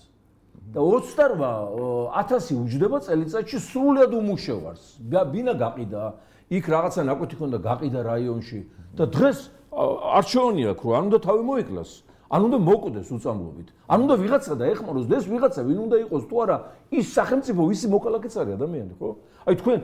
[0.72, 4.84] და 28000 უჯდება წელიწადში სრულად უმუშევარს.
[5.04, 6.02] ბინა გაყიდა,
[6.50, 8.60] იქ რაღაცა ნაკვეთი ქონდა გაყიდა რაიონში
[8.96, 9.38] და დღეს
[9.74, 11.90] არჩევნია ქრო, არ უნდა თავი მოიკლას.
[12.34, 13.68] ან უნდა მოკვდეს უწამლობით.
[13.86, 16.56] ან უნდა ვიღაცა და ეხმაროს და ეს ვიღაცა ვინ უნდა იყოს თუ არა
[16.90, 19.08] ის სახელმწიფო ვისი მოქალაქეც არის ადამიანი, ხო?
[19.44, 19.78] აი თქვენ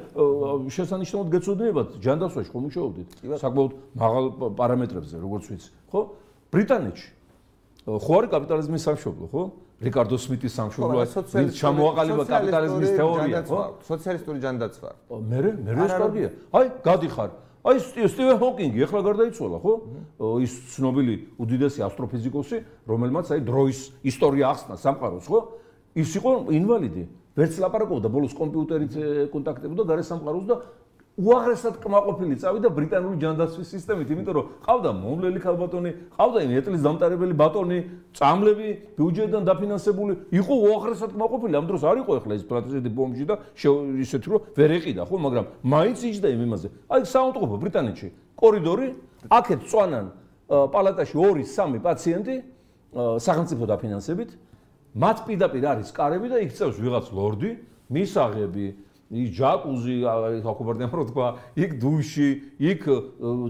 [0.72, 3.09] შესანიშნავად გეცოდინებათ ჯანდაცვაში ხომ მუშაობდით?
[3.45, 3.72] საკმაოდ
[4.03, 4.24] მაღალ
[4.57, 6.01] პარამეტრებზე, როგორც ვიცი, ხო?
[6.51, 7.09] ბრიტანეთში
[7.87, 9.43] ხო არის კაპიტალიზმის სამშობლო, ხო?
[9.81, 13.61] რიკარდო სმითის სამშობლოა, ვინც ჩამოაყალიბა კაპიტალიზმის თეორია, ხო?
[13.89, 14.91] სოციალისტური ჯანდაცვა.
[15.09, 16.28] მე მე ეს კარგია.
[16.53, 17.31] აი, გადიხარ.
[17.64, 19.72] აი, სტივენ ჰოკინგი ახლა გარდაიცვალა, ხო?
[20.45, 22.57] ის ცნობილი უდიდესი ასტროფიზიკოსი,
[22.89, 25.41] რომელმაც აი დროის ისტორია ახსნა სამყაროს, ხო?
[25.97, 27.05] ის იყო ინვალიდი.
[27.41, 28.95] ვერც ლაპარაკობდა ბოლოს კომპიუტერით
[29.33, 30.57] კონტაქტებოდა გარე სამყაროს და
[31.18, 37.34] უაღრესად კმაყოფილი წავიდა ბრიტანული ჯანდაცვის სისტემით, იმიტომ რომ ყავდა მომლელი ქალბატონი, ყავდა იმ ეტლის დამტარებელი
[37.34, 37.78] ბატონი,
[38.14, 41.54] წამლები ბიუჯეტიდან დაფინანსებული, იყო უაღრესად კმაყოფილი.
[41.61, 43.34] ამ დროს არ იყო ახლა ეს პროტესტი ბომბში და
[44.00, 46.68] ისეთ რომ ვერ ეყიდა, ხო, მაგრამ მაინც იჯდა იმ იმაზე.
[46.88, 48.08] აი საუნდტროფო ბრიტანეთში,
[48.40, 48.88] კორიდორი,
[49.28, 50.06] აქეთ წვანან
[50.50, 52.34] პალატაში 2-3 პაციენტი
[53.20, 54.30] სახელმწიფო დაფინანსებით,
[54.90, 57.50] მათ პირდაპირ არის კარები და იქ წევს ვიღაც ლორდი,
[57.90, 58.66] მისაღები,
[59.11, 61.26] ის ჯაკუზი აკუბარდიან რო თქვა
[61.58, 62.28] იქ დუში
[62.62, 62.82] იქ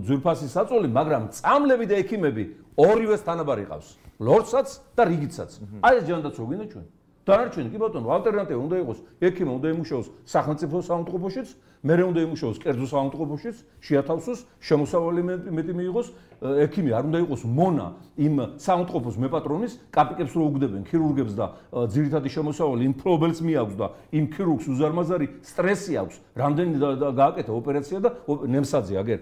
[0.08, 2.44] ძვირფასი საწოლი მაგრამ წამლები და ექიმები
[2.80, 3.88] ორივეს თანაბარი ყავს
[4.24, 5.50] ლორდსაც და რიგიცაც
[5.84, 6.86] აი ეს ჯანდაცვა გინდა ჩვენ.
[7.28, 11.48] დანარჩენი კი ბატონო ალტერნატივა უნდა იყოს ექიმი უნდა იმუშაოს სახელმწიფო საავადმყოფოშიც
[11.80, 12.58] მე რე უნდა იმუშაოს?
[12.60, 14.40] კერძო საავადმყოფოშიც შეათავსოს?
[14.60, 16.08] შემოსავალი მეტი მიიღოს?
[16.40, 17.42] ექიმი არ უნდა იყოს?
[17.44, 17.86] მონა
[18.20, 24.24] იმ საუნტყოფოს მეპატრონის კაპიკებს რო უგდებენ ქირურგებს და ძირითადი შემოსავალი იმ პრობლემს მიაქვს და იმ
[24.32, 26.16] ქირურგს უზარმაზარი სტრესი აქვს.
[26.40, 26.72] რამდენი
[27.16, 29.18] გააკეთა ოპერაცია და ნემსაძე აგერ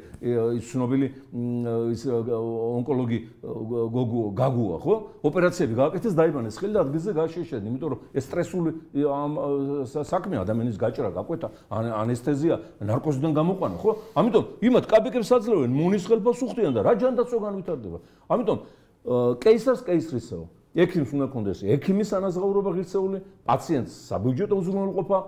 [0.58, 1.06] ის ცნობილი
[1.94, 4.94] ის ონკოლოგი გოგუ გაგუა ხო?
[5.26, 8.70] ოპერაციები გააკეთეს დაიბანეს ხელი და ადგილზე გაშეშედა იმიტომ რომ ეს სტრესული
[10.06, 12.47] საქმე ადამიანის გაჭრა გაკვეთა ანესთეზია
[12.88, 17.98] ნარკოზიდან გამოყვანა ხო ამიტომ იმათ კაპიკებს აძლევენ მონის ხელფას უხდიან და რა ჯანდაცვა განვითარდება.
[18.28, 18.58] ამიტომ
[19.42, 20.44] კეისარს კეისრისაო.
[20.78, 23.18] ექიმს უნდა კონდეს ექიმის ანაზღაურება ღირსეული,
[23.48, 25.18] პაციენტს საბიუჯეტო უზრუნველყოფა,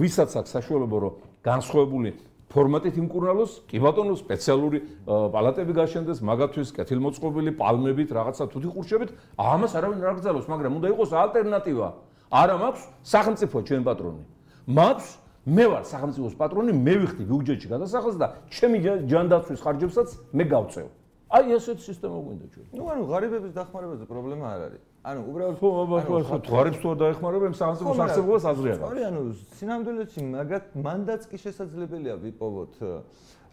[0.00, 1.12] ვისაც აქვს საშუალება რომ
[1.44, 2.10] განსხვავებული
[2.48, 9.98] ფორმატით იმკურნალოს, კი ბატონო სპეციალური პალატები გაშენდეს, მაგათთვის კეთილმოწყობილი პალმებით, რაღაცა თუთი ყურშებით, ამას არავინ
[10.00, 11.88] არ აგზავნოს, მაგრამ უნდა იყოს ალტერნატივა.
[12.30, 14.22] არა მაქვს სახელმწიფო ჩვენ პატრონი.
[14.64, 15.08] მაქვს
[15.44, 20.86] მე ვარ სახელმწიფოს პატრონი, მე ვიხდი ბიუჯეტში გადასახადს და ჩემი ჯანდაცვის ხარჯებსაც მე გავწევ.
[21.34, 22.66] აი ესეთ სისტემა გვინდა ჩვენ.
[22.78, 24.82] ნუ ანუ ღარიბების დახმარებაზე პრობლემა არ არის.
[25.04, 26.16] ანუ უბრალოდ ხო, აბა, ხო,
[26.48, 28.84] ღარიბს თუ არ დაეხმარებენ, სახელმწიფოს არსებობას აზრი აქვს.
[28.88, 29.20] ორი ანუ
[29.58, 32.74] სინამდვილეში მაგათ მანდაც კი შესაძლებელია ვიპოვოთ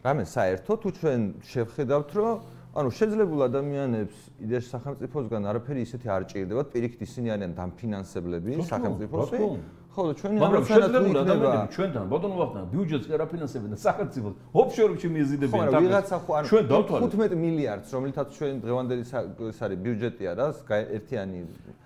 [0.01, 1.21] რამე საერთო თუ ჩვენ
[1.51, 2.35] შევხედავთ რომ
[2.71, 4.15] ანუ შეძლებულ ადამიანებს
[4.45, 9.37] იდეაში სახელმწიფოსგან არაფერი ისეთი არ ჭირდებათ, პირიქით ისინი არიან დამფინანსებლები სახელმწიფოსი.
[9.43, 15.07] ხო და ჩვენი მაგრამ შეძლებულ ადამიანები ჩვენთან ბატონო ვახტანგ ბიუჯეტს კი არაფინანსებენ და სახელმწიფოს ოფშორებში
[15.15, 19.03] მიეზიდებიან და ვიღაცა ხო ანუ ჩვენ 15 მილიარდს რომლითაც ჩვენ დღევანდელი
[19.51, 20.47] ეს არის ბიუჯეტია რა
[20.95, 21.37] ერთიანი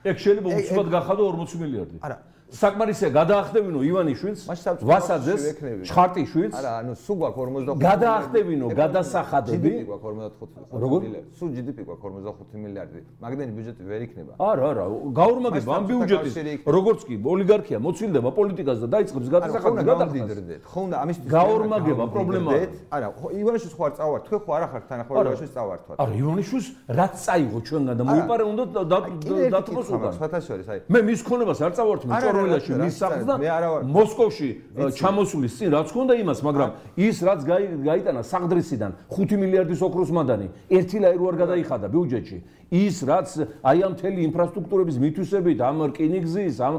[0.06, 1.98] ეგ შეიძლება უცბად გახადო 40 მილიარდი.
[2.06, 2.18] არა
[2.54, 4.46] საკმარისია გადაახდებინო ივანიშვილს
[4.86, 5.42] ვასაძეს
[5.90, 6.54] ჩხარტიშვილს.
[6.54, 9.72] არა ანუ სულ გვაქვს 45 გადაახდებინო გადასახადები.
[9.76, 11.32] GDP გვაქვს 45 მილიარდი.
[11.40, 13.00] სულ GDP გვაქვს 45 მილიარდი.
[13.26, 14.32] მაგდენი ბიუჯეტი ვერ იქნება.
[14.38, 14.86] არა არა
[15.20, 16.34] გაურმაგება ამ ბიუჯეტის.
[16.70, 22.64] როგორც კი ოლიგარქია მოცილდება პოლიტიკას და დაიწყებს გადასახადებს გადაახდიდრდეთ ხო უნდა ამის გაურმაგება პრობლემაა.
[22.94, 23.08] არა
[23.42, 26.68] ივანიშვილს ხო არ წავართ თქვენ ხო არ ახართ თანახმად ივანიშვილს წავართვათ არა ივანიშვილს
[27.00, 28.64] რაც წაიღო ჩვენგან და მოიპარე უნდა
[29.56, 30.14] დათმოს უკან
[30.94, 33.36] მე მის ქონებას არ წავართ მე ჭორო პარალელში მის სახლს და
[33.90, 34.50] მოსკოვში
[35.00, 40.98] ჩამოსulis წინ რაც ხონდა იმას მაგრამ ის რაც გაიტანა საღდრისიდან 5 მილიარდის ოქროს მადანი ერთი
[41.02, 42.38] ლაი რო არ გადაიხადა ბიუჯეტში.
[42.66, 43.30] ის რაც
[43.62, 46.76] აი ამ თელი ინფრასტრუქტურების მითვისებით ამ რკინიგზის ამ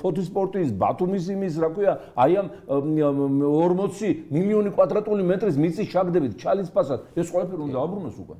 [0.00, 6.98] ფოტოსპორტის ბათუმის იმის რა ქვია აი ამ 40 მილიონი კვადრატული მეტრის მიწის ჩაგდებით ჩალის ფასად
[7.16, 8.36] ეს ყველაფერი უნდა აბრუნოს უკვე.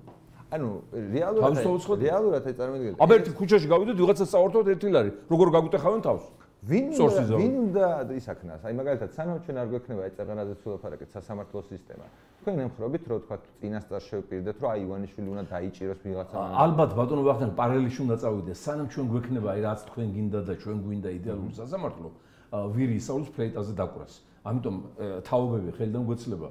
[0.50, 0.68] ანუ
[1.14, 2.98] რეალურად რეალურად აი წარმოიდგინეთ.
[3.00, 6.22] აბა ერთი ქუჩაში გავიდეთ ვიღაცა საერთოდ ერთი ლარი როგორ გაგვიტეხავენ თავს
[6.60, 7.84] ვინ ვინ უნდა
[8.20, 8.60] ისაქნას?
[8.68, 12.06] აი მაგალითად, სანამ ჩვენ არ გვექნება ეს წეღანაზე სულაფარაკეთ სასამართლო სისტემა.
[12.40, 16.36] თქვენ ემხრობით, რომ თქვა წინასწარ შევპირდეთ, რომ აი ივანიშვილი უნდა დაიჭიროს ვიღაცა.
[16.64, 18.58] ალბათ ბატონო ვახტანგ პარალელში უნდა წავიდეს.
[18.60, 22.08] სანამ ჩვენ გვექნება აი რაც თქვენ გინდა და ჩვენ გვინდა იდეალური სასამართლო,
[22.76, 24.12] ვირი ისაულის ფლეიტაზე დაკვრას.
[24.40, 24.76] ამიტომ
[25.24, 26.48] თაობები ხელიდან გვეცლება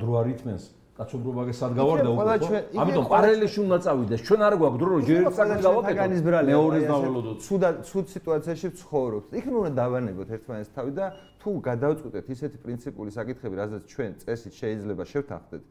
[0.00, 4.20] დრო არითმენს კაცობრიობაგე სად გავარდა უკვე ამიტომ პარალელში უნდა წავიდეს.
[4.28, 9.54] ჩვენ არ გვაქვს დრო რომ ჯერ საკითხი გავაკეთოთ მეორის დავალოდოთ ცუდა ცუდ სიტუაციაში ვცხოვრობთ იქნებ
[9.62, 11.06] უნდა დავანებოთ ერთმანეთს თავი და
[11.40, 15.62] თუ გადავწყვეტეთ ისეთი პრინციპული საკითხები რაზეც ჩვენ წესით შეიძლება შევთანხმდეთ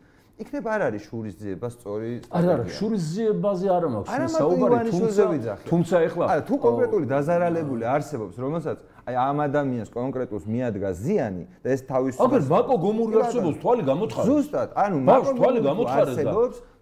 [0.42, 4.10] იქნებ არ არის შურისძიება სწორი არა არა შურისძიებაზე არ მაქვს.
[4.42, 8.78] საუბარი თუმცა თუმცა ეხლა არა თუ კონკრეტული დაზარალებული არსებობს რომელსაც
[9.12, 14.28] აი ამ ადამიანს კონკრეტულს მიადგა ზიანი და ეს თავის აგერ ბაკო გომური არსებობს თვალი გამოთხარა
[14.32, 16.36] ზუსტად ანუ ბაკო თვალი გამოთხარა და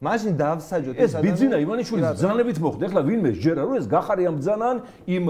[0.05, 4.77] მაშინ დავსაჯოთ ეს ბიძინა ივანიშვილის ბძანებით მოხდა ეხლა ვინმე შეერა რომ ეს გახარი ამ ბძანან
[5.09, 5.23] იმ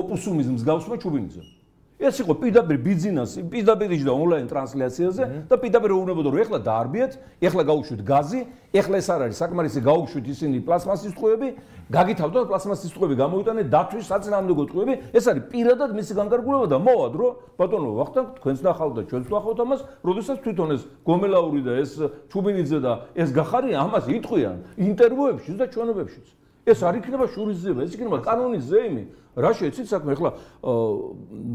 [0.00, 1.59] ოპუსუმის მსგავსმა ჩუბინიძემ
[2.00, 5.22] ეს იყო პირდაპირ ბიზნეს, პირდაპირ იჯდა ონლაინ ტრანსლაციაზე
[5.52, 7.12] და პირდაპირ უუნებოდა რომ ეხლა დაარბიეთ,
[7.44, 8.40] ეხლა გაუშვით გაზი,
[8.72, 11.48] ეხლა ეს არ არის საკმარისი გაუშვით ისინი პლასმასის წყობები,
[11.92, 17.36] გაგითავდოთ პლასმასის წყობები გამოიტანეთ დათვის საწინააღმდეგო წყობები, ეს არის პირადად მისი განკარგულება და მოვად რომ
[17.60, 21.92] ბატონო ვახტანგ თქვენს ნახავთ და ჩვენს ნახავთ ამას, როდესაც თვითონ ეს გომელაური და ეს
[22.32, 24.56] ჩუბინიძე და ეს გახარი ამას იტყვიან
[24.88, 26.39] ინტერვიუებში და ჩვენობებშიც.
[26.66, 29.04] ეს არ იქნება შურისძიება, ეს იქნება კანონის ზეიმი.
[29.36, 30.10] რა შეიცით საქმე?
[30.12, 30.30] ახლა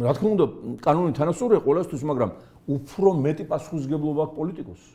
[0.05, 0.45] რა თქმა უნდა,
[0.81, 2.29] კანონი თანასწორია ყოველთვის, მაგრამ
[2.65, 4.87] უფრო მეტი პასუხისგებლობა აქვს პოლიტიკოსს.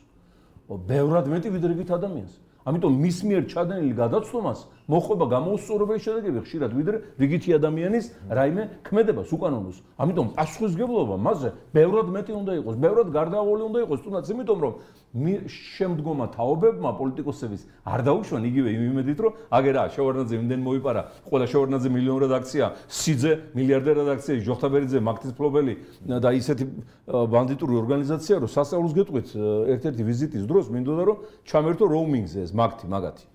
[0.71, 2.33] ბევრად მეტი ვიდრე გით ადამიანს.
[2.61, 4.59] ამიტომ მის მიერ ჩადენილი გადაცვლომას
[4.91, 8.05] მოხდება გამოუსწორებელი შედეგები ხშირად ვიდრე რიგითი ადამიანის
[8.37, 9.77] რაიმე ქმედებას უკანონოს.
[10.01, 14.73] ამიტომ პასუხისგებლობა მასზე ბევრად მეტი უნდა იყოს, ბევრად გარდაუვალი უნდა იყოს, თუნდაც იმიტომ რომ
[15.11, 21.89] შემდგომა თაობებმა პოლიტიკოსების არ დაუშვან იგივე იმ იმედით რომ აგერა შევარნაძე იმდენ მოიპარა ყველა შევარნაძე
[21.91, 25.73] მილიონ რედაქცია სიძე მილიარდერ რედაქცია ჯოხტაბერიძე მაქტის ფლობელი
[26.15, 26.63] და ისეთი
[27.11, 29.27] ბანდიტური ორგანიზაცია რომ სასწაულს გეტყვით
[29.75, 33.25] ერთ-ერთი ვიზიტის დროს მინდოდა რომ ჩამერთო როუმინგზე ეს მაქტი მაგათი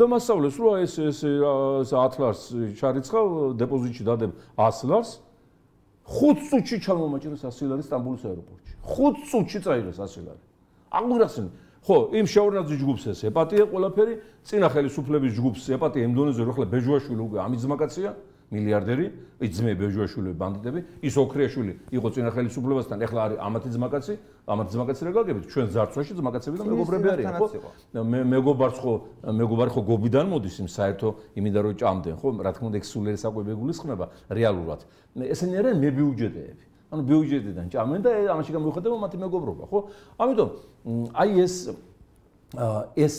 [0.00, 2.42] და მასწავლეს რომ ეს ეს 10 ლარს
[2.80, 3.26] შარიცხავ
[3.62, 5.10] დეპოზიტში დადებ 100 ლარს.
[6.10, 8.72] 5 წუთში ჩამომაჭრეს 100 ლარი სტამბოლის აეროპორტში.
[8.82, 10.42] 5 წუთში წაიღეს 100 ლარი
[10.90, 11.46] აღვირახსენ
[11.86, 14.14] ხო იმ შეურნაძის ჯგუფს ეს ეპატია ყველაფერი
[14.44, 18.10] წინა ხელისუფლების ჯგუფს ეპატია იმ დონეზე რომ ხლა ბეჟუაშვილი უკვე ამიძმაკაცია
[18.50, 19.06] მილიარდერი
[19.46, 24.14] იძმე ბეჟუაშვილი ბანდიტები ის ოქრიაშვილი იყო წინა ხელისუფლებასთან ეხლა არის ამათი ძმაკაცი
[24.50, 25.44] ამათი ძმაკაცი რა გაგებით?
[25.54, 27.46] ჩვენ ზარცვაში ძმაკაცები და მეგობრები არიან ხო?
[28.10, 28.94] მე მეგობარს ხო
[29.38, 32.28] მეგობარი ხო გობიდან მოდის იმ საერთო იმიდან რომ ჭამდენ ხო?
[32.42, 34.80] რა თქმა უნდა ეს სულიერი საკვები გულისხმება რეალურად.
[35.14, 39.78] ესენი არიან მებიუჯეტეები ანუ ბიუჯეტიდან ჭამენ და ამაში გამოიხატება მათი მეგობრობა, ხო?
[40.18, 40.48] ამიტომ
[41.14, 41.54] აი ეს
[42.98, 43.16] ეს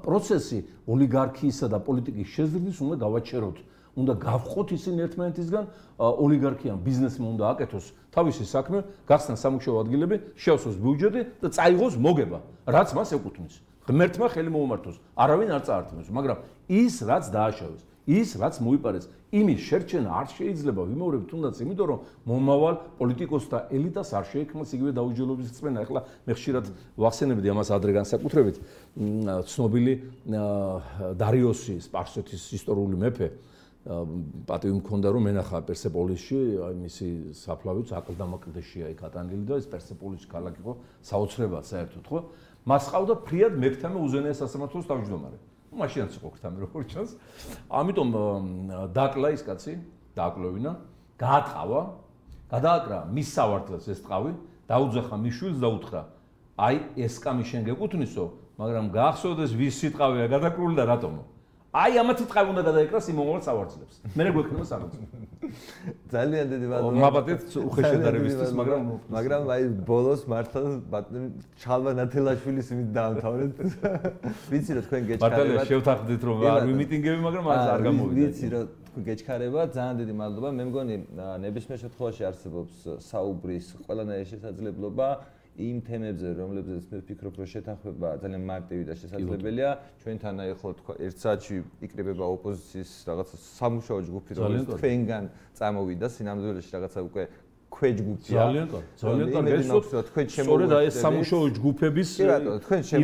[0.00, 3.56] პროცესი ოლიგარქიისა და პოლიტიკის შეზრდის უნდა გავაჩეროთ.
[3.96, 5.64] უნდა გავხოთ ისინი ერთმანეთისგან.
[5.96, 8.78] ოლიგარქიამ ბიზნესმა უნდა აკეთოს თავისი საქმე,
[9.08, 12.38] გახსნას სამუშაო ადგილები, შეავსოს ბიუჯეტი და წაიღოს მოგება,
[12.68, 13.54] რაც მას ეკუთვნის.
[13.88, 16.38] ღმერთმა ხელი მოუმართოს, არავინ არ წაართმევს, მაგრამ
[16.68, 22.74] ის რაც დააშავეს, ის რაც მოიპარეს იმის შერჩენა არ შეიძლება ვიმეორებ თუნდაც იმიტომ რომ მომავალ
[23.02, 28.56] პოლიტიკოსს და ელიტას არ შეექმნას იგივე დაუჯელობის წმენა ახლა მე ხშირად ვახსენებდი ამას ადრე განსაკუთრებით.
[29.50, 29.94] ცნობილი
[31.18, 33.28] დარიოსი სპარსეთის ისტორიული მეფე
[33.86, 37.08] პატივი მქონდა რომ მენახა პერსეპოლისში აი მისი
[37.38, 40.74] საფლავიც აკლდამაკლდეშია იქ ატანილი და ეს პერსეპოლისი ქალაქი ხო
[41.06, 42.22] საოცრებად საერთოდ ხო
[42.66, 45.38] მას ყავდა ფრიად მეფთამე უზენაეს სასამართლოს თავმჯდომარე
[45.76, 47.10] მაშინაც იყო ქთამი როგორ ჩანს.
[47.68, 48.08] ამიტომ
[48.96, 49.72] დაკლა ის კაცი,
[50.16, 50.72] დაკლოვინა,
[51.20, 51.80] გაატყავა,
[52.50, 54.32] გადააკრა მის სავარდლებს ეს ტყავი,
[54.70, 56.02] დაუძახა მის შვილს და უთხრა:
[56.56, 58.24] "აი ეს კამი შენ გეკუთვნისო,
[58.56, 61.22] მაგრამ გაახსოვდეს ვის სიტყავია გადაკრული და რატომო?"
[61.76, 63.96] აი ამათ ტყავ უნდა გადაეკრას იმ მომავალ სავარძლებს.
[64.16, 65.00] მე რა გვექნება სამოცი.
[66.12, 67.00] ძალიან დიდი ბატონო.
[67.04, 70.62] მაბატეთ უხეშედარებისთვის, მაგრამ მაგრამ აი ბოლოს მართლა
[70.94, 71.28] ბატონი
[71.60, 73.52] ჩალვა ნათელაშვილის იმით დაამთავრეთ.
[74.52, 75.36] ვიცი რა თქვენ გეჩქარებათ.
[75.36, 78.16] ბატონო შევთანხმდით რომ არ მიმიტინგები, მაგრამ მას არ გამოვიდა.
[78.24, 80.48] ვიცი რა თქვენ გეჩქარებათ, ძალიან დიდი მადლობა.
[80.56, 80.94] მე მგონი
[81.44, 82.74] ნებისმიერ შემთხვევაში არსებობს
[83.04, 85.08] საუბრის ყველანაირი შესაძლებლობა.
[85.56, 89.70] იმ თემებზე, რომლებზეც მე ვფიქრობ, რომ შეთანხმება ძალიან მარტივი და შესაძლებელია,
[90.04, 95.24] ჩვენთან აი ხო თქვა ერთ საათში იკრიბება ოპოზიციის რაღაცა სამუშაო ჯგუფი, რომელიც თქვენგან
[95.56, 97.22] წამოვიდა სინამდვილეში რაღაცა უკვე
[97.76, 98.36] ქვეჯგუფია.
[98.40, 98.88] ძალიან კარგი.
[98.96, 99.50] ძალიან კარგი.
[99.56, 99.68] ეს
[100.08, 100.46] თქვენ შემოგვიყვეთ.
[100.46, 102.10] სწორედ აი ეს სამუშაო ჯგუფების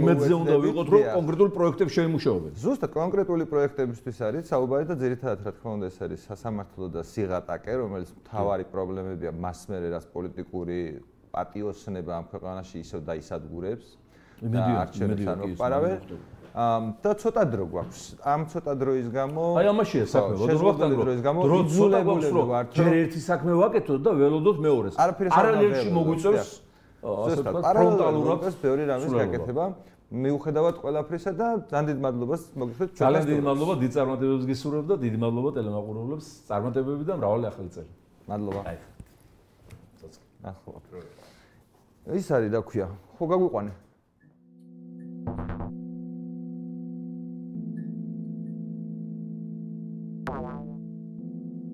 [0.00, 2.52] იმედზე უნდა ვიყოთ, რომ კონკრეტულ პროექტებს შეიმუშაობენ.
[2.62, 7.72] ზუსტად კონკრეტული პროექტებისთვის არის საუბარი და ძირითადად რა თქმა უნდა ეს არის სასამართლო და სიღატაკე,
[7.82, 10.78] რომელიც მთავარი პრობლემებია მასმერე რას პოლიტიკური
[11.32, 13.86] პატიოსნება ამ ქვეყანაში ისევ დაისადგურებს.
[14.42, 15.92] იმედია, იმედია რომ პარავე.
[16.52, 18.00] ამ და ცოტა დრო გვაქვს.
[18.20, 20.34] ამ ცოტა დროის გამო აი ამაშია საქმე,
[21.00, 22.68] დროის გამო იძულებულები ვართ.
[22.76, 24.94] ჯერ ერთი საქმე ვაკეთოთ და ველოდოთ მეორეს.
[25.00, 26.50] არალელში მოგვიწევს
[27.02, 29.64] ასე ვთქვათ, ფრონტალურად ეს ბევრი რამის გაკეთება.
[30.12, 32.88] მიუხედავად ყველაფრისა და ძალიან დიდ მადლობას ჩვენ.
[33.00, 37.92] ძალიან დიდი მადლობა დიდ წარმატებებს გისურვებ და დიდი მადლობა ტელემაყურებლებს წარმატებები და მრავალი ახალი წელი.
[38.28, 38.60] მადლობა.
[38.68, 38.76] აი.
[40.52, 41.21] ახლა.
[42.10, 42.86] ის არის რა ქვია.
[43.14, 43.72] ხო გაგვიყვანე.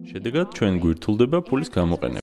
[0.09, 2.17] შედეგად ჩვენ გვირთულდება ფულის გამოყენება